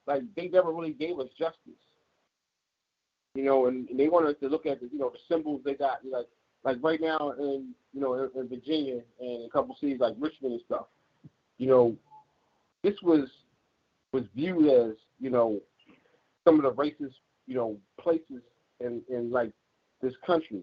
like 0.06 0.22
they 0.38 0.48
never 0.48 0.72
really 0.72 0.94
gave 0.94 1.20
us 1.20 1.28
justice. 1.38 1.82
You 3.36 3.44
know, 3.44 3.66
and, 3.66 3.90
and 3.90 4.00
they 4.00 4.08
want 4.08 4.26
us 4.26 4.36
to 4.42 4.48
look 4.48 4.66
at 4.66 4.80
the 4.80 4.88
you 4.90 5.00
know 5.00 5.10
the 5.10 5.20
symbols 5.30 5.60
they 5.66 5.74
got, 5.74 5.98
like 6.10 6.28
like 6.64 6.78
right 6.82 7.02
now 7.02 7.32
in 7.32 7.74
you 7.92 8.00
know 8.00 8.14
in, 8.14 8.30
in 8.40 8.48
Virginia 8.48 9.02
and 9.20 9.46
a 9.46 9.50
couple 9.50 9.76
cities 9.82 10.00
like 10.00 10.16
Richmond 10.18 10.54
and 10.54 10.62
stuff, 10.66 10.86
you 11.58 11.68
know, 11.68 11.94
this 12.84 12.96
was 13.04 13.28
was 14.14 14.24
viewed 14.34 14.70
as 14.70 14.96
you 15.20 15.30
know 15.30 15.60
some 16.46 16.56
of 16.56 16.64
the 16.64 16.82
racist 16.82 17.16
you 17.48 17.56
know 17.56 17.76
places 18.00 18.42
in 18.80 19.02
in 19.10 19.32
like 19.32 19.52
this 20.02 20.14
country, 20.26 20.62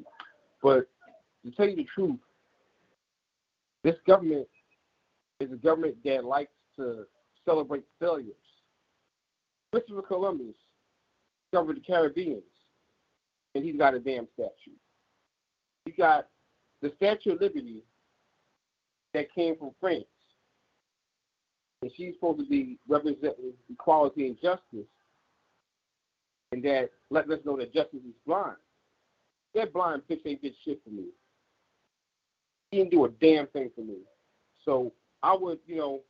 but 0.62 0.86
to 1.44 1.50
tell 1.52 1.68
you 1.68 1.76
the 1.76 1.86
truth, 1.94 2.18
this 3.82 3.96
government 4.06 4.48
is 5.40 5.52
a 5.52 5.56
government 5.56 5.96
that 6.04 6.24
likes 6.24 6.52
to 6.76 7.04
celebrate 7.44 7.84
failures. 8.00 8.34
Christopher 9.72 10.02
Columbus 10.02 10.54
discovered 11.50 11.76
the 11.76 11.80
Caribbeans, 11.80 12.42
and 13.54 13.64
he's 13.64 13.76
got 13.76 13.94
a 13.94 13.98
damn 13.98 14.28
statue. 14.34 14.76
You 15.86 15.92
got 15.98 16.28
the 16.80 16.92
Statue 16.96 17.32
of 17.32 17.40
Liberty 17.40 17.82
that 19.12 19.32
came 19.34 19.56
from 19.56 19.70
France. 19.80 20.04
And 21.82 21.90
she's 21.96 22.14
supposed 22.14 22.40
to 22.40 22.46
be 22.46 22.78
representing 22.88 23.52
equality 23.70 24.26
and 24.26 24.36
justice. 24.40 24.88
And 26.54 26.62
that 26.62 26.90
let 27.10 27.28
us 27.28 27.40
know 27.44 27.56
that 27.56 27.74
justice 27.74 27.98
is 28.06 28.14
blind. 28.24 28.54
That 29.56 29.72
blind 29.72 30.02
bitch 30.08 30.20
ain't 30.24 30.40
did 30.40 30.54
shit 30.64 30.80
for 30.84 30.90
me. 30.90 31.06
He 32.70 32.78
didn't 32.78 32.92
do 32.92 33.06
a 33.06 33.08
damn 33.08 33.48
thing 33.48 33.72
for 33.74 33.80
me. 33.80 33.96
So 34.64 34.92
I 35.20 35.34
would, 35.34 35.58
you 35.66 35.76
know, 35.78 36.02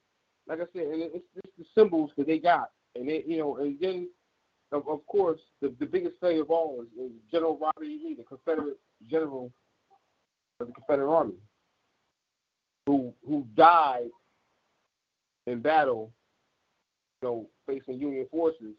like 0.46 0.60
I 0.60 0.64
said, 0.74 0.82
and 0.82 1.02
it's, 1.02 1.24
just 1.34 1.56
the 1.56 1.64
symbols 1.74 2.10
that 2.18 2.26
they 2.26 2.38
got. 2.38 2.72
And 2.94 3.08
it, 3.08 3.24
you 3.26 3.38
know, 3.38 3.56
and 3.56 3.78
then 3.80 4.10
of, 4.70 4.86
of 4.86 5.06
course 5.06 5.40
the, 5.62 5.74
the 5.80 5.86
biggest 5.86 6.16
failure 6.20 6.42
of 6.42 6.50
all 6.50 6.82
is, 6.82 6.88
is 7.02 7.12
General 7.32 7.58
Robert 7.58 7.84
E. 7.84 8.02
Lee, 8.04 8.14
the 8.14 8.24
Confederate 8.24 8.78
general 9.10 9.50
of 10.60 10.66
the 10.66 10.74
Confederate 10.74 11.10
Army, 11.10 11.36
who 12.86 13.14
who 13.26 13.46
died 13.56 14.10
in 15.46 15.60
battle, 15.60 16.12
you 17.22 17.28
know, 17.28 17.46
facing 17.66 17.98
Union 17.98 18.26
forces, 18.30 18.74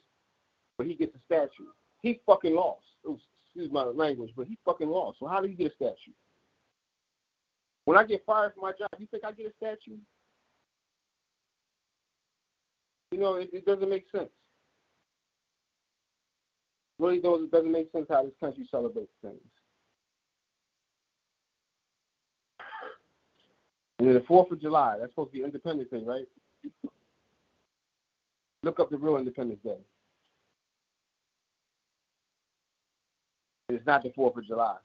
but 0.78 0.88
he 0.88 0.96
gets 0.96 1.16
a 1.16 1.20
statue. 1.26 1.70
He 2.02 2.20
fucking 2.26 2.56
lost. 2.56 2.84
Excuse 3.04 3.72
my 3.72 3.84
language, 3.84 4.32
but 4.36 4.48
he 4.48 4.58
fucking 4.66 4.90
lost. 4.90 5.20
So 5.20 5.28
how 5.28 5.42
did 5.42 5.50
he 5.50 5.56
get 5.56 5.72
a 5.72 5.76
statue? 5.76 6.12
When 7.86 7.98
I 7.98 8.04
get 8.04 8.26
fired 8.26 8.54
from 8.54 8.64
my 8.64 8.72
job, 8.72 8.90
you 9.00 9.08
think 9.08 9.24
I 9.24 9.32
get 9.32 9.48
a 9.48 9.54
statue? 9.58 9.98
You 13.12 13.20
know, 13.20 13.36
it, 13.36 13.50
it 13.54 13.66
doesn't 13.66 13.90
make 13.90 14.06
sense. 14.12 14.30
Really, 17.00 17.20
does 17.20 17.42
it 17.44 17.52
doesn't 17.52 17.72
make 17.72 17.92
sense 17.92 18.08
how 18.10 18.24
this 18.24 18.34
country 18.40 18.68
celebrates 18.72 19.12
things. 19.22 19.40
And 24.00 24.08
then 24.08 24.16
the 24.16 24.26
Fourth 24.28 24.52
of 24.52 24.62
July, 24.62 24.98
that's 25.00 25.12
supposed 25.12 25.32
to 25.32 25.38
be 25.38 25.44
Independence 25.44 25.90
Day, 25.92 26.04
right? 26.06 26.26
Look 28.64 28.80
up 28.80 28.90
the 28.90 28.98
real 28.98 29.18
Independence 29.18 29.60
Day. 29.64 29.78
It's 33.69 33.86
not 33.86 34.04
the 34.04 34.12
Fourth 34.15 34.38
of 34.38 34.45
July. 34.45 34.75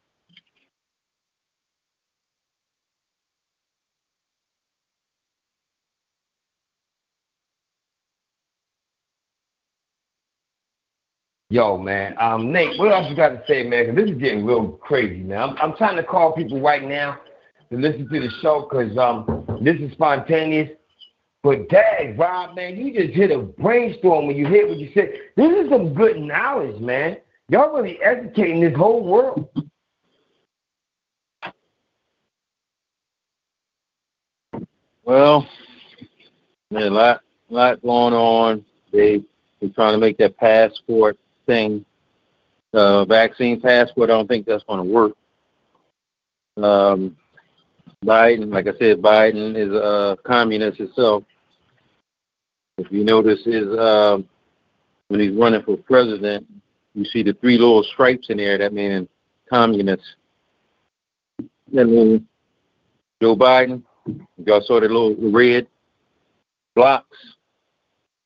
Yo, 11.51 11.77
man. 11.77 12.15
Um, 12.19 12.53
Nate, 12.53 12.79
what 12.79 12.93
else 12.93 13.11
you 13.11 13.17
got 13.17 13.31
to 13.31 13.43
say, 13.47 13.65
man? 13.65 13.87
Because 13.87 13.97
this 13.97 14.15
is 14.15 14.21
getting 14.21 14.47
real 14.47 14.69
crazy, 14.69 15.23
man. 15.23 15.41
I'm, 15.41 15.57
I'm 15.59 15.77
trying 15.77 15.97
to 15.97 16.05
call 16.05 16.33
people 16.33 16.61
right 16.61 16.87
now 16.87 17.19
to 17.71 17.77
listen 17.77 18.09
to 18.09 18.21
the 18.21 18.31
show 18.41 18.69
because 18.71 18.97
um, 18.97 19.45
this 19.61 19.77
is 19.77 19.93
spontaneous. 19.93 20.71
But 21.43 21.69
dang, 21.69 22.17
Rob, 22.17 22.55
man, 22.55 22.77
you 22.77 22.95
just 22.95 23.15
hit 23.15 23.31
a 23.31 23.39
brainstorm 23.39 24.27
when 24.27 24.37
you 24.37 24.47
hit 24.47 24.69
what 24.69 24.79
you 24.79 24.91
said. 24.95 25.11
This 25.37 25.51
is 25.51 25.71
some 25.71 25.93
good 25.93 26.19
knowledge, 26.19 26.81
man. 26.81 27.17
Y'all 27.51 27.75
really 27.75 28.01
educating 28.01 28.61
this 28.61 28.77
whole 28.77 29.03
world. 29.03 29.49
Well, 35.03 35.49
there's 36.71 36.87
a 36.87 36.91
lot, 36.91 37.23
lot 37.49 37.83
going 37.83 38.15
on. 38.15 38.65
They 38.93 39.25
they're 39.61 39.71
trying 39.71 39.95
to 39.95 39.99
make 39.99 40.17
that 40.19 40.37
passport 40.37 41.19
thing, 41.47 41.85
uh, 42.73 43.05
vaccine 43.07 43.61
passport. 43.61 44.11
I 44.11 44.13
don't 44.13 44.29
think 44.29 44.47
that's 44.47 44.63
going 44.63 44.79
to 44.79 44.89
work. 44.89 45.13
Um, 46.57 47.17
Biden, 48.05 48.53
like 48.53 48.69
I 48.69 48.79
said, 48.79 49.03
Biden 49.03 49.57
is 49.57 49.73
a 49.73 50.17
communist 50.23 50.79
himself. 50.79 51.25
If 52.79 52.93
you 52.93 53.03
notice 53.03 53.45
his 53.45 53.67
um, 53.77 54.29
when 55.09 55.19
he's 55.19 55.33
running 55.33 55.63
for 55.63 55.77
president, 55.77 56.47
you 56.95 57.05
see 57.05 57.23
the 57.23 57.35
three 57.35 57.59
little 57.59 57.83
stripes 57.83 58.31
in 58.31 58.39
there. 58.39 58.59
That 58.59 58.73
means 58.73 59.09
communist. 59.49 60.03
That 61.73 61.87
means 61.87 62.23
Joe 63.23 63.37
Biden. 63.37 63.83
Y'all 64.45 64.63
saw 64.63 64.81
the 64.81 64.89
little 64.89 65.15
red 65.31 65.67
blocks. 66.75 67.17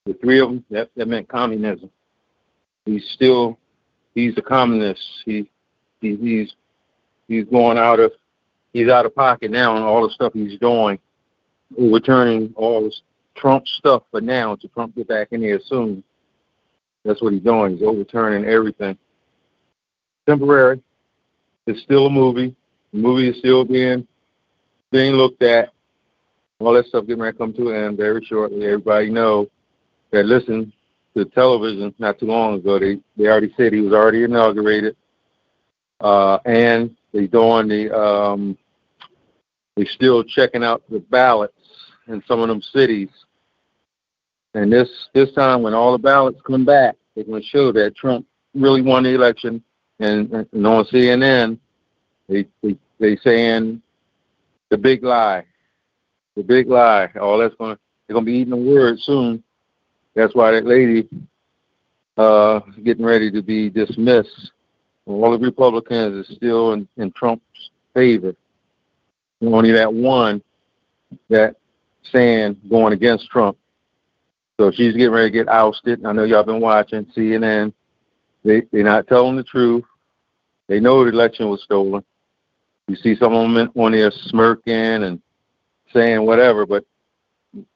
The 0.07 0.15
three 0.15 0.41
of 0.41 0.49
them. 0.49 0.65
That 0.71 0.91
that 0.97 1.09
meant 1.09 1.29
communism. 1.29 1.91
He's 2.87 3.09
still 3.15 3.59
he's 4.15 4.37
a 4.39 4.43
communist. 4.43 5.03
He, 5.25 5.49
he 6.01 6.17
he's 6.17 6.55
he's 7.29 7.45
going 7.47 7.79
out 7.79 8.01
of 8.01 8.13
he's 8.73 8.89
out 8.89 9.07
of 9.07 9.15
pocket 9.15 9.51
now 9.51 9.75
on 9.75 9.83
all 9.83 10.07
the 10.07 10.13
stuff 10.13 10.33
he's 10.33 10.59
doing, 10.59 10.99
overturning 11.79 12.53
all 12.57 12.85
this 12.85 13.03
Trump 13.35 13.67
stuff 13.67 14.05
for 14.11 14.21
now 14.21 14.55
to 14.57 14.69
Trump 14.69 14.95
get 14.95 15.09
back 15.09 15.29
in 15.33 15.41
there 15.41 15.61
soon. 15.65 16.05
That's 17.05 17.21
what 17.21 17.33
he's 17.33 17.43
doing. 17.43 17.77
He's 17.77 17.87
overturning 17.87 18.49
everything. 18.49 18.97
Temporary. 20.27 20.83
It's 21.67 21.83
still 21.83 22.07
a 22.07 22.11
movie. 22.11 22.55
The 22.93 22.99
movie 22.99 23.29
is 23.29 23.39
still 23.39 23.65
being 23.65 24.07
being 24.91 25.15
looked 25.15 25.43
at. 25.43 25.71
All 26.61 26.73
that 26.75 26.87
stuff 26.87 27.07
getting 27.07 27.23
ready 27.23 27.37
to 27.37 27.39
come 27.39 27.53
to 27.55 27.71
an 27.71 27.85
end 27.85 27.97
very 27.97 28.25
shortly. 28.25 28.65
Everybody 28.65 29.11
know 29.11 29.49
that 30.13 30.25
listen 30.25 30.73
to 31.17 31.25
television 31.27 31.95
not 31.99 32.19
too 32.19 32.27
long 32.27 32.55
ago. 32.55 32.79
They 32.79 33.01
they 33.17 33.27
already 33.27 33.53
said 33.57 33.73
he 33.73 33.81
was 33.81 33.93
already 33.93 34.23
inaugurated. 34.23 34.97
Uh, 36.01 36.39
and 36.45 36.97
they 37.13 37.27
doing 37.27 37.69
the 37.69 37.97
um, 37.97 38.57
they're 39.77 39.87
still 39.87 40.23
checking 40.23 40.63
out 40.65 40.83
the 40.89 41.01
ballots 41.01 41.55
in 42.09 42.23
some 42.27 42.41
of 42.41 42.49
them 42.49 42.63
cities. 42.63 43.09
And 44.55 44.73
this 44.73 44.89
this 45.13 45.33
time, 45.33 45.63
when 45.63 45.75
all 45.75 45.93
the 45.93 45.99
ballots 45.99 46.41
come 46.47 46.65
back, 46.65 46.97
they're 47.15 47.25
going 47.25 47.43
to 47.43 47.49
show 47.49 47.73
that 47.73 47.97
Trump 47.97 48.27
really 48.55 48.83
won 48.83 49.03
the 49.03 49.15
election. 49.15 49.63
And, 50.01 50.33
and 50.33 50.67
on 50.67 50.85
CNN, 50.87 51.59
they 52.29 52.47
they 52.63 52.77
they 52.99 53.17
saying 53.17 53.83
the 54.71 54.79
big 54.79 55.03
lie, 55.03 55.45
the 56.37 56.43
big 56.43 56.69
lie. 56.69 57.11
All 57.21 57.39
that's 57.39 57.55
going 57.57 57.75
to 57.77 57.81
they're 58.07 58.15
going 58.15 58.27
to 58.27 58.31
be 58.31 58.39
eating 58.39 58.51
the 58.51 58.57
word 58.57 59.01
soon. 59.01 59.43
That's 60.15 60.35
why 60.35 60.53
that 60.53 60.67
lady 60.67 61.09
uh 62.17 62.61
getting 62.85 63.05
ready 63.05 63.31
to 63.31 63.43
be 63.43 63.71
dismissed. 63.71 64.53
All 65.07 65.33
the 65.33 65.45
Republicans 65.45 66.27
is 66.29 66.37
still 66.37 66.73
in, 66.73 66.89
in 66.97 67.13
Trump's 67.13 67.71
favor 67.93 68.35
only 69.53 69.73
that 69.73 69.93
one 69.93 70.43
that 71.29 71.57
saying 72.13 72.57
going 72.69 72.93
against 72.93 73.29
Trump. 73.31 73.59
So 74.59 74.71
she's 74.71 74.95
getting 74.95 75.11
ready 75.11 75.31
to 75.31 75.37
get 75.37 75.49
ousted. 75.49 76.05
I 76.05 76.13
know 76.13 76.25
y'all 76.25 76.45
been 76.45 76.61
watching 76.61 77.07
CNN. 77.07 77.73
They 78.45 78.63
they're 78.73 78.85
not 78.85 79.09
telling 79.09 79.37
the 79.37 79.43
truth. 79.43 79.85
They 80.69 80.81
know 80.81 81.05
the 81.05 81.11
election 81.11 81.49
was 81.49 81.63
stolen. 81.63 82.05
You 82.87 82.97
see 82.97 83.17
some 83.17 83.35
of 83.35 83.53
them 83.53 83.73
on 83.75 83.93
there 83.93 84.11
smirking 84.11 85.05
and 85.05 85.21
saying 85.93 86.25
whatever, 86.25 86.67
but 86.67 86.85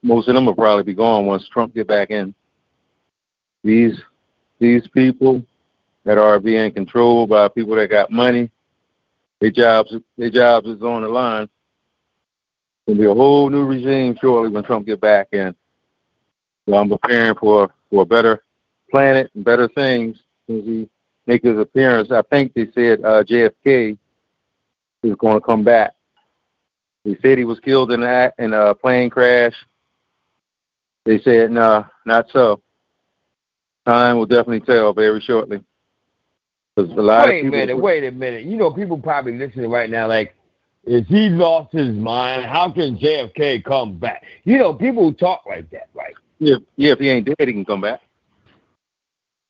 most 0.03 0.27
of 0.27 0.35
them 0.35 0.45
will 0.45 0.55
probably 0.55 0.83
be 0.83 0.93
gone 0.93 1.25
once 1.25 1.47
Trump 1.49 1.73
get 1.73 1.87
back 1.87 2.11
in. 2.11 2.33
These 3.63 3.99
these 4.59 4.87
people 4.87 5.43
that 6.05 6.17
are 6.17 6.39
being 6.39 6.71
controlled 6.71 7.29
by 7.29 7.47
people 7.49 7.75
that 7.75 7.89
got 7.89 8.11
money, 8.11 8.49
their 9.41 9.51
jobs 9.51 9.93
their 10.17 10.29
jobs 10.29 10.67
is 10.67 10.81
on 10.81 11.01
the 11.01 11.09
line. 11.09 11.49
There'll 12.85 12.99
be 12.99 13.05
a 13.05 13.13
whole 13.13 13.49
new 13.49 13.65
regime 13.65 14.17
shortly 14.19 14.49
when 14.49 14.63
Trump 14.63 14.85
get 14.85 15.01
back 15.01 15.27
in. 15.33 15.55
I'm 16.73 16.89
preparing 16.89 17.35
for 17.35 17.69
for 17.89 18.03
a 18.03 18.05
better 18.05 18.43
planet 18.91 19.31
and 19.35 19.43
better 19.43 19.67
things 19.69 20.17
as 20.49 20.63
he 20.63 20.89
make 21.25 21.43
his 21.43 21.57
appearance. 21.57 22.11
I 22.11 22.21
think 22.23 22.53
they 22.53 22.67
said 22.73 23.03
uh, 23.03 23.23
JFK 23.23 23.97
is 25.03 25.15
going 25.15 25.39
to 25.39 25.45
come 25.45 25.63
back. 25.63 25.93
They 27.05 27.17
said 27.21 27.37
he 27.37 27.45
was 27.45 27.59
killed 27.59 27.91
in 27.91 28.03
a 28.03 28.31
in 28.37 28.53
a 28.53 28.75
plane 28.75 29.09
crash. 29.09 29.53
They 31.05 31.19
said 31.21 31.51
no, 31.51 31.85
not 32.05 32.27
so. 32.31 32.61
Time 33.85 34.17
will 34.17 34.25
definitely 34.25 34.59
tell 34.61 34.93
very 34.93 35.21
shortly. 35.21 35.63
A 36.77 36.81
lot 36.81 37.27
wait 37.27 37.45
a 37.45 37.49
minute, 37.49 37.77
wait 37.77 38.03
a 38.05 38.11
minute. 38.11 38.45
You 38.45 38.55
know, 38.55 38.71
people 38.71 38.97
probably 38.97 39.37
listening 39.37 39.69
right 39.69 39.89
now, 39.89 40.07
like, 40.07 40.35
if 40.85 41.07
he 41.07 41.27
lost 41.29 41.73
his 41.73 41.89
mind, 41.93 42.45
how 42.45 42.71
can 42.71 42.97
JFK 42.97 43.63
come 43.65 43.97
back? 43.97 44.23
You 44.45 44.57
know, 44.57 44.73
people 44.73 45.13
talk 45.13 45.43
like 45.45 45.69
that, 45.71 45.89
right? 45.93 46.13
Yeah, 46.39 46.55
yeah. 46.77 46.93
If 46.93 46.99
he 46.99 47.09
ain't 47.09 47.25
dead, 47.25 47.47
he 47.47 47.53
can 47.53 47.65
come 47.65 47.81
back. 47.81 48.01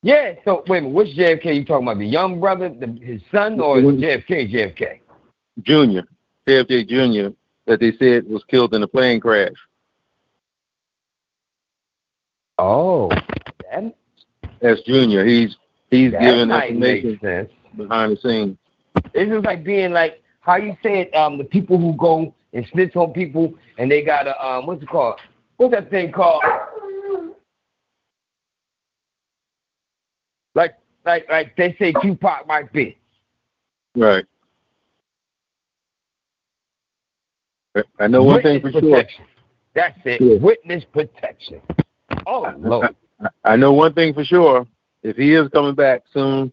Yeah. 0.02 0.34
So 0.44 0.64
wait 0.66 0.78
a 0.78 0.82
minute, 0.82 0.94
which 0.94 1.16
JFK 1.16 1.56
you 1.56 1.64
talking 1.64 1.86
about? 1.86 1.98
The 1.98 2.06
young 2.06 2.40
brother, 2.40 2.68
the, 2.68 2.86
his 3.02 3.20
son, 3.32 3.60
or 3.60 3.76
JFK? 3.76 4.52
JFK. 4.52 5.00
Junior, 5.62 6.04
JFK 6.48 6.88
Junior, 6.88 7.32
that 7.66 7.80
they 7.80 7.92
said 7.92 8.26
was 8.26 8.42
killed 8.44 8.74
in 8.74 8.82
a 8.82 8.88
plane 8.88 9.20
crash. 9.20 9.52
Oh, 12.58 13.08
that, 13.70 13.94
That's 14.60 14.82
Junior. 14.82 15.24
He's 15.24 15.56
he's 15.90 16.12
giving 16.12 16.50
information 16.50 17.48
behind 17.76 18.16
the 18.16 18.20
scenes. 18.20 18.56
It's 19.14 19.30
just 19.30 19.44
like 19.44 19.64
being 19.64 19.92
like 19.92 20.22
how 20.40 20.56
you 20.56 20.76
said 20.82 21.14
um, 21.14 21.38
the 21.38 21.44
people 21.44 21.78
who 21.78 21.94
go 21.96 22.34
and 22.52 22.66
snitch 22.72 22.96
on 22.96 23.12
people 23.12 23.54
and 23.78 23.90
they 23.90 24.02
got 24.02 24.26
a 24.26 24.46
um, 24.46 24.66
what's 24.66 24.82
it 24.82 24.88
called? 24.88 25.20
What's 25.56 25.74
that 25.74 25.90
thing 25.90 26.12
called? 26.12 26.42
Like 30.54 30.74
like 31.04 31.26
like 31.30 31.56
they 31.56 31.74
say 31.78 31.92
Tupac 32.02 32.46
might 32.46 32.72
be. 32.72 32.96
Right. 33.96 34.24
I 37.98 38.06
know 38.08 38.24
one 38.24 38.42
thing 38.42 38.60
for 38.60 38.66
Witness 38.66 38.82
sure. 38.82 38.90
protection. 38.90 39.24
That's 39.74 39.98
it. 40.04 40.20
Yeah. 40.20 40.36
Witness 40.38 40.84
protection. 40.92 41.60
Oh 42.26 42.52
Lord. 42.58 42.96
I 43.44 43.56
know 43.56 43.72
one 43.72 43.92
thing 43.94 44.14
for 44.14 44.24
sure. 44.24 44.66
If 45.02 45.16
he 45.16 45.34
is 45.34 45.48
coming 45.48 45.74
back 45.74 46.02
soon, 46.12 46.52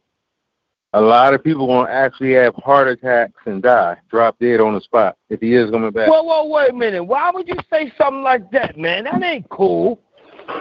a 0.93 1.01
lot 1.01 1.33
of 1.33 1.43
people 1.43 1.67
gonna 1.67 1.91
actually 1.91 2.33
have 2.33 2.55
heart 2.55 2.87
attacks 2.87 3.39
and 3.45 3.61
die, 3.61 3.97
drop 4.09 4.37
dead 4.39 4.59
on 4.59 4.73
the 4.73 4.81
spot. 4.81 5.17
If 5.29 5.41
he 5.41 5.53
is 5.55 5.69
coming 5.71 5.91
back, 5.91 6.09
Whoa, 6.09 6.23
whoa, 6.23 6.47
wait 6.47 6.69
a 6.69 6.73
minute. 6.73 7.03
Why 7.03 7.31
would 7.33 7.47
you 7.47 7.57
say 7.69 7.91
something 7.97 8.23
like 8.23 8.49
that, 8.51 8.77
man? 8.77 9.05
That 9.05 9.21
ain't 9.23 9.49
cool. 9.49 9.99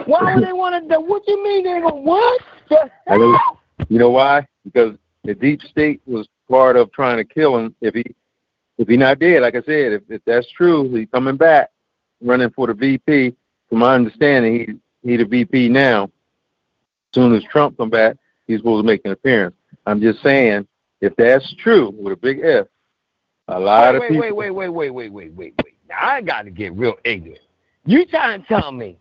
Why 0.05 0.35
would 0.35 0.43
they 0.43 0.53
want 0.53 0.83
to 0.83 0.95
do? 0.95 1.01
What 1.01 1.23
you 1.27 1.41
mean 1.43 1.63
they 1.63 1.79
gonna 1.79 1.95
what? 1.95 2.41
I 3.07 3.17
know- 3.17 3.37
you 3.89 3.99
know 3.99 4.09
why? 4.09 4.47
Because 4.65 4.97
the 5.23 5.35
deep 5.35 5.61
state 5.61 6.01
was 6.07 6.27
part 6.49 6.75
of 6.75 6.91
trying 6.91 7.17
to 7.17 7.23
kill 7.23 7.57
him. 7.57 7.75
If 7.81 7.93
he 7.93 8.03
if 8.77 8.87
he 8.87 8.97
not 8.97 9.19
dead, 9.19 9.41
like 9.41 9.55
I 9.55 9.61
said, 9.61 9.93
if, 9.93 10.03
if 10.09 10.21
that's 10.25 10.49
true, 10.51 10.93
he's 10.95 11.07
coming 11.11 11.37
back, 11.37 11.69
running 12.21 12.49
for 12.51 12.67
the 12.67 12.73
VP. 12.73 13.35
From 13.69 13.79
my 13.79 13.95
understanding, 13.95 14.79
he 15.03 15.09
he 15.11 15.17
the 15.17 15.25
VP 15.25 15.69
now. 15.69 16.05
As 16.05 16.09
soon 17.13 17.35
as 17.35 17.43
Trump 17.51 17.77
come 17.77 17.89
back, 17.89 18.17
he's 18.47 18.59
supposed 18.59 18.83
to 18.83 18.87
make 18.87 19.01
an 19.05 19.11
appearance. 19.11 19.55
I'm 19.85 20.01
just 20.01 20.21
saying, 20.21 20.67
if 21.01 21.15
that's 21.15 21.55
true, 21.55 21.93
with 21.97 22.13
a 22.13 22.17
big 22.17 22.41
F, 22.43 22.67
a 23.47 23.59
lot 23.59 23.93
wait, 23.93 23.95
of 23.95 24.01
wait, 24.01 24.09
people. 24.09 24.19
wait, 24.21 24.31
wait, 24.35 24.49
wait, 24.51 24.69
wait, 24.69 24.89
wait, 24.89 25.09
wait, 25.11 25.33
wait, 25.33 25.53
wait. 25.63 25.75
Now 25.87 25.95
I 26.01 26.21
got 26.21 26.43
to 26.43 26.51
get 26.51 26.73
real 26.73 26.95
ignorant. 27.05 27.41
You 27.85 28.05
trying 28.05 28.41
to 28.41 28.47
tell 28.47 28.71
me 28.71 28.97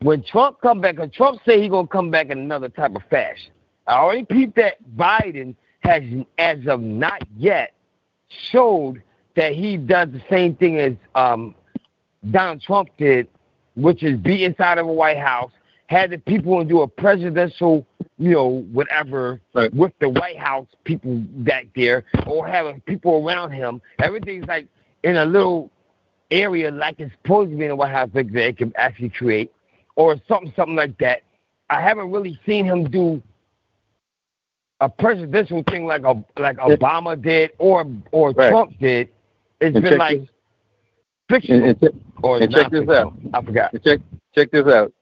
when 0.00 0.22
Trump 0.22 0.60
come 0.60 0.80
back, 0.80 0.98
and 0.98 1.12
Trump 1.12 1.40
say 1.46 1.60
he 1.60 1.68
gonna 1.68 1.86
come 1.88 2.10
back 2.10 2.30
in 2.30 2.38
another 2.38 2.68
type 2.68 2.94
of 2.94 3.02
fashion. 3.10 3.50
I 3.86 3.94
already 3.94 4.24
peeped 4.24 4.56
that 4.56 4.76
Biden 4.96 5.54
has, 5.80 6.02
as 6.38 6.58
of 6.66 6.80
not 6.80 7.22
yet, 7.36 7.72
showed 8.50 9.02
that 9.34 9.52
he 9.52 9.76
does 9.76 10.08
the 10.10 10.22
same 10.30 10.54
thing 10.56 10.78
as 10.78 10.92
um, 11.14 11.54
Donald 12.30 12.60
Trump 12.60 12.90
did, 12.98 13.28
which 13.76 14.02
is 14.02 14.18
be 14.18 14.44
inside 14.44 14.78
of 14.78 14.86
a 14.86 14.92
White 14.92 15.18
House, 15.18 15.52
had 15.86 16.10
the 16.10 16.18
people 16.18 16.60
and 16.60 16.68
do 16.68 16.82
a 16.82 16.88
presidential, 16.88 17.86
you 18.18 18.32
know, 18.32 18.64
whatever 18.72 19.40
Right. 19.54 19.72
with 19.72 19.92
the 20.00 20.08
White 20.10 20.38
House 20.38 20.66
people 20.84 21.16
back 21.16 21.66
there, 21.74 22.04
or 22.26 22.46
having 22.46 22.80
people 22.82 23.26
around 23.26 23.52
him. 23.52 23.80
Everything's 24.00 24.46
like 24.46 24.66
in 25.02 25.16
a 25.16 25.24
little 25.24 25.70
area 26.30 26.70
like 26.70 26.96
it's 26.98 27.12
supposed 27.22 27.50
to 27.50 27.56
be 27.56 27.64
in 27.64 27.70
the 27.70 27.76
White 27.76 27.92
House 27.92 28.10
that 28.12 28.30
they 28.32 28.52
can 28.52 28.72
actually 28.76 29.08
create, 29.08 29.50
or 29.98 30.16
something, 30.28 30.52
something 30.56 30.76
like 30.76 30.96
that. 30.98 31.22
I 31.68 31.82
haven't 31.82 32.10
really 32.12 32.38
seen 32.46 32.64
him 32.64 32.88
do 32.88 33.20
a 34.80 34.88
presidential 34.88 35.62
thing 35.68 35.86
like 35.86 36.04
a 36.04 36.14
like 36.40 36.56
Obama 36.58 37.20
did 37.20 37.50
or 37.58 37.84
or 38.12 38.30
Right. 38.30 38.48
Trump 38.50 38.78
did. 38.78 39.08
It's 39.60 39.74
And 39.74 39.82
been 39.84 39.98
like 39.98 40.20
this- 40.20 40.28
fictional 41.28 41.58
And, 41.60 41.68
and, 41.70 41.80
check- 41.80 42.00
or 42.22 42.40
and 42.40 42.50
check 42.54 42.70
this 42.70 42.86
non-fictional. 42.86 43.30
I 43.34 43.42
forgot. 43.42 43.72
and 43.74 43.82
check 43.84 43.98
check 44.36 44.50
this 44.52 44.66
out. 44.68 44.92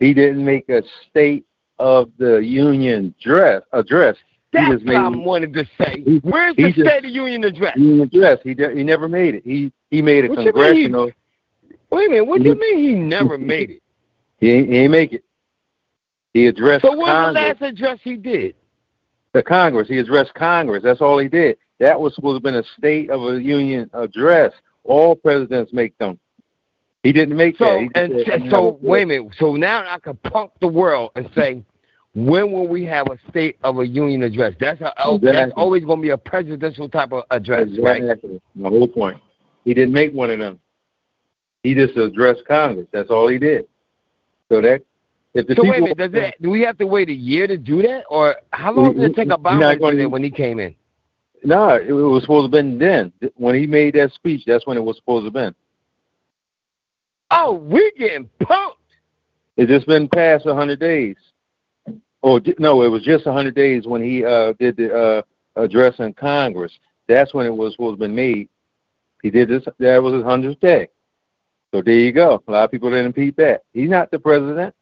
He 0.00 0.12
didn't 0.12 0.44
make 0.44 0.68
a 0.68 0.82
state 1.08 1.44
of 1.78 2.10
the 2.18 2.38
union 2.44 3.14
dress 3.22 3.62
address. 3.72 4.16
He 4.50 4.58
That's 4.58 4.72
just 4.74 4.84
what 4.86 4.96
I 4.96 5.08
wanted 5.08 5.52
to 5.54 5.64
say. 5.78 6.02
He- 6.04 6.18
Where's 6.18 6.56
the 6.56 6.72
just- 6.72 6.80
State 6.88 7.04
of 7.04 7.10
Union 7.12 7.44
address? 7.44 7.76
union 7.76 8.00
address. 8.02 8.40
He 8.42 8.54
de- 8.54 8.74
he 8.74 8.82
never 8.82 9.08
made 9.08 9.36
it. 9.36 9.44
He 9.44 9.72
he 9.92 10.02
made 10.02 10.24
a 10.24 10.28
What 10.28 10.38
congressional. 10.44 11.12
Wait 11.90 12.06
a 12.08 12.10
minute. 12.10 12.26
What 12.26 12.42
do 12.42 12.48
you 12.48 12.56
mean 12.56 12.78
he 12.78 12.94
never 12.94 13.38
made 13.38 13.70
it? 13.70 13.82
He 14.44 14.50
ain't, 14.50 14.68
he 14.68 14.76
ain't 14.76 14.92
make 14.92 15.12
it. 15.14 15.24
He 16.34 16.46
addressed 16.48 16.82
So 16.82 16.90
the 16.90 17.02
Congress. 17.02 17.34
last 17.34 17.62
address 17.62 17.98
he 18.02 18.16
did? 18.16 18.54
the 19.32 19.42
Congress. 19.42 19.88
He 19.88 19.98
addressed 19.98 20.34
Congress. 20.34 20.82
That's 20.82 21.00
all 21.00 21.18
he 21.18 21.28
did. 21.28 21.56
That 21.80 21.98
was 21.98 22.14
supposed 22.14 22.42
to 22.42 22.46
have 22.46 22.54
been 22.54 22.62
a 22.62 22.78
State 22.78 23.10
of 23.10 23.22
a 23.22 23.42
Union 23.42 23.88
address. 23.94 24.52
All 24.84 25.16
presidents 25.16 25.72
make 25.72 25.96
them. 25.96 26.20
He 27.02 27.12
didn't 27.12 27.36
make 27.36 27.56
So 27.56 27.64
that. 27.64 27.90
And 27.94 28.12
said, 28.26 28.42
so, 28.44 28.50
so 28.50 28.78
wait 28.82 29.04
a 29.04 29.06
minute. 29.06 29.34
So 29.38 29.56
now 29.56 29.82
I 29.88 29.98
can 29.98 30.16
punk 30.16 30.52
the 30.60 30.68
world 30.68 31.12
and 31.16 31.28
say, 31.34 31.64
when 32.14 32.52
will 32.52 32.68
we 32.68 32.84
have 32.84 33.06
a 33.08 33.18
State 33.30 33.56
of 33.64 33.78
a 33.78 33.86
Union 33.86 34.22
address? 34.22 34.52
That's 34.60 34.80
a, 34.82 34.92
oh, 35.02 35.18
that's 35.18 35.52
always 35.56 35.86
going 35.86 36.00
to 36.00 36.02
be 36.02 36.10
a 36.10 36.18
presidential 36.18 36.90
type 36.90 37.12
of 37.12 37.24
address, 37.30 37.68
right? 37.78 38.02
Exactly. 38.02 38.42
My 38.54 38.68
whole 38.68 38.88
point. 38.88 39.20
He 39.64 39.72
didn't 39.72 39.94
make 39.94 40.12
one 40.12 40.30
of 40.30 40.38
them. 40.38 40.60
He 41.62 41.74
just 41.74 41.96
addressed 41.96 42.46
Congress. 42.46 42.86
That's 42.92 43.08
all 43.08 43.26
he 43.26 43.38
did. 43.38 43.66
So 44.50 44.60
that 44.60 44.82
if 45.34 45.46
the 45.46 45.54
So 45.56 45.62
wait 45.64 45.78
a 45.78 45.82
minute. 45.82 45.98
Does 45.98 46.10
it, 46.14 46.34
do 46.40 46.50
we 46.50 46.60
have 46.62 46.78
to 46.78 46.86
wait 46.86 47.08
a 47.08 47.14
year 47.14 47.46
to 47.46 47.56
do 47.56 47.82
that, 47.82 48.04
or 48.08 48.36
how 48.52 48.72
long 48.72 48.94
did 48.94 49.10
it 49.10 49.16
take 49.16 49.28
Obama 49.28 49.78
to 49.78 49.90
do 49.92 50.02
that 50.02 50.08
when 50.08 50.22
he 50.22 50.30
came 50.30 50.60
in? 50.60 50.74
No, 51.42 51.76
it 51.76 51.92
was 51.92 52.22
supposed 52.22 52.50
to 52.50 52.56
have 52.56 52.64
been 52.64 52.78
then. 52.78 53.12
When 53.36 53.54
he 53.54 53.66
made 53.66 53.94
that 53.94 54.12
speech, 54.12 54.44
that's 54.46 54.66
when 54.66 54.76
it 54.76 54.84
was 54.84 54.96
supposed 54.96 55.22
to 55.22 55.26
have 55.26 55.32
been. 55.32 55.54
Oh, 57.30 57.54
we're 57.54 57.90
getting 57.98 58.30
punked. 58.40 58.76
It's 59.56 59.70
just 59.70 59.86
been 59.86 60.08
past 60.08 60.46
a 60.46 60.54
hundred 60.54 60.80
days. 60.80 61.16
Oh 62.22 62.40
no, 62.58 62.82
it 62.82 62.88
was 62.88 63.02
just 63.02 63.26
a 63.26 63.32
hundred 63.32 63.54
days 63.54 63.86
when 63.86 64.02
he 64.02 64.24
uh 64.24 64.54
did 64.58 64.76
the 64.76 64.94
uh 64.94 65.22
address 65.60 65.94
in 65.98 66.14
Congress. 66.14 66.72
That's 67.08 67.34
when 67.34 67.46
it 67.46 67.54
was 67.54 67.72
supposed 67.72 67.98
to 67.98 68.02
have 68.02 68.10
been 68.10 68.14
made. 68.14 68.48
He 69.22 69.30
did 69.30 69.48
this 69.48 69.64
that 69.78 70.02
was 70.02 70.14
his 70.14 70.22
hundredth 70.22 70.60
day. 70.60 70.88
So 71.74 71.82
there 71.82 71.94
you 71.98 72.12
go. 72.12 72.40
A 72.46 72.52
lot 72.52 72.64
of 72.66 72.70
people 72.70 72.88
didn't 72.88 73.06
repeat 73.06 73.36
that. 73.38 73.62
He's 73.72 73.90
not 73.90 74.08
the 74.12 74.18
president. 74.20 74.72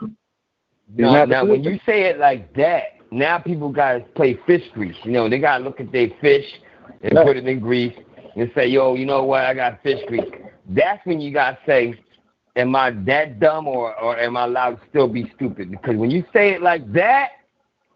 He's 0.00 0.08
No, 0.96 1.26
now, 1.26 1.44
when 1.44 1.62
you 1.62 1.78
say 1.84 2.04
it 2.04 2.18
like 2.18 2.54
that, 2.54 2.84
now 3.10 3.38
people 3.38 3.68
got 3.68 3.92
to 3.92 4.00
play 4.14 4.38
fish 4.46 4.62
grease. 4.72 4.96
You 5.04 5.12
know, 5.12 5.28
they 5.28 5.40
got 5.40 5.58
to 5.58 5.64
look 5.64 5.78
at 5.78 5.92
their 5.92 6.08
fish 6.22 6.46
and 7.02 7.12
Yeah. 7.12 7.22
put 7.24 7.36
it 7.36 7.46
in 7.46 7.60
grease 7.60 7.92
and 8.34 8.50
say, 8.54 8.66
yo, 8.66 8.94
you 8.94 9.04
know 9.04 9.24
what? 9.24 9.44
I 9.44 9.52
got 9.52 9.82
fish 9.82 10.02
grease. 10.06 10.24
That's 10.70 11.04
when 11.04 11.20
you 11.20 11.34
got 11.34 11.50
to 11.50 11.58
say, 11.66 12.00
am 12.56 12.74
I 12.74 12.92
that 12.92 13.40
dumb 13.40 13.68
or, 13.68 13.94
or 14.00 14.18
am 14.18 14.38
I 14.38 14.44
allowed 14.44 14.80
to 14.80 14.88
still 14.88 15.08
be 15.08 15.30
stupid? 15.36 15.70
Because 15.70 15.96
when 15.96 16.10
you 16.10 16.24
say 16.32 16.52
it 16.54 16.62
like 16.62 16.90
that, 16.94 17.32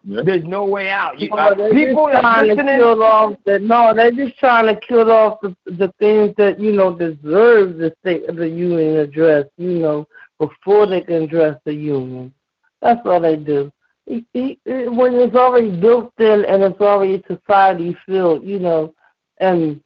Yeah. 0.05 0.21
there's 0.25 0.43
no 0.43 0.65
way 0.65 0.89
out. 0.89 1.19
You, 1.19 1.29
No, 1.29 1.35
uh, 1.37 1.55
people 1.71 2.07
to 2.09 2.41
listening, 2.41 2.77
kill 2.77 3.03
off 3.03 3.35
the 3.45 3.59
no, 3.59 3.93
they're 3.93 4.11
just 4.11 4.37
trying 4.37 4.65
to 4.73 4.79
kill 4.81 5.09
off 5.11 5.39
the 5.41 5.55
the 5.65 5.93
things 5.97 6.33
that 6.37 6.59
you 6.59 6.73
know 6.73 6.93
deserve 6.93 7.77
the 7.77 7.93
state 8.01 8.27
of 8.27 8.35
the 8.35 8.49
union 8.49 8.97
address. 8.97 9.45
You 9.57 9.79
know, 9.79 10.07
before 10.39 10.87
they 10.87 11.01
can 11.01 11.23
address 11.23 11.57
the 11.65 11.73
union. 11.73 12.33
That's 12.81 12.99
all 13.05 13.21
they 13.21 13.37
do. 13.37 13.71
He, 14.05 14.25
he, 14.33 14.59
when 14.65 15.13
it's 15.15 15.35
already 15.35 15.71
built 15.71 16.11
in 16.19 16.43
and 16.45 16.61
it's 16.63 16.81
already 16.81 17.23
society 17.25 17.95
filled, 18.05 18.43
you 18.43 18.59
know, 18.59 18.93
and 19.37 19.81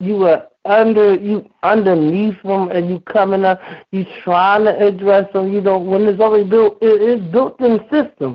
you 0.00 0.16
were 0.16 0.46
under 0.64 1.14
you 1.14 1.48
underneath 1.62 2.40
them 2.42 2.70
and 2.70 2.88
you 2.90 3.00
coming 3.00 3.44
up, 3.44 3.60
you 3.92 4.04
trying 4.24 4.64
to 4.64 4.86
address 4.86 5.32
them. 5.32 5.52
You 5.52 5.60
know 5.60 5.78
when 5.78 6.02
it's 6.06 6.20
already 6.20 6.48
built, 6.48 6.78
it 6.82 7.00
is 7.00 7.20
built 7.30 7.60
in 7.60 7.78
system. 7.90 8.34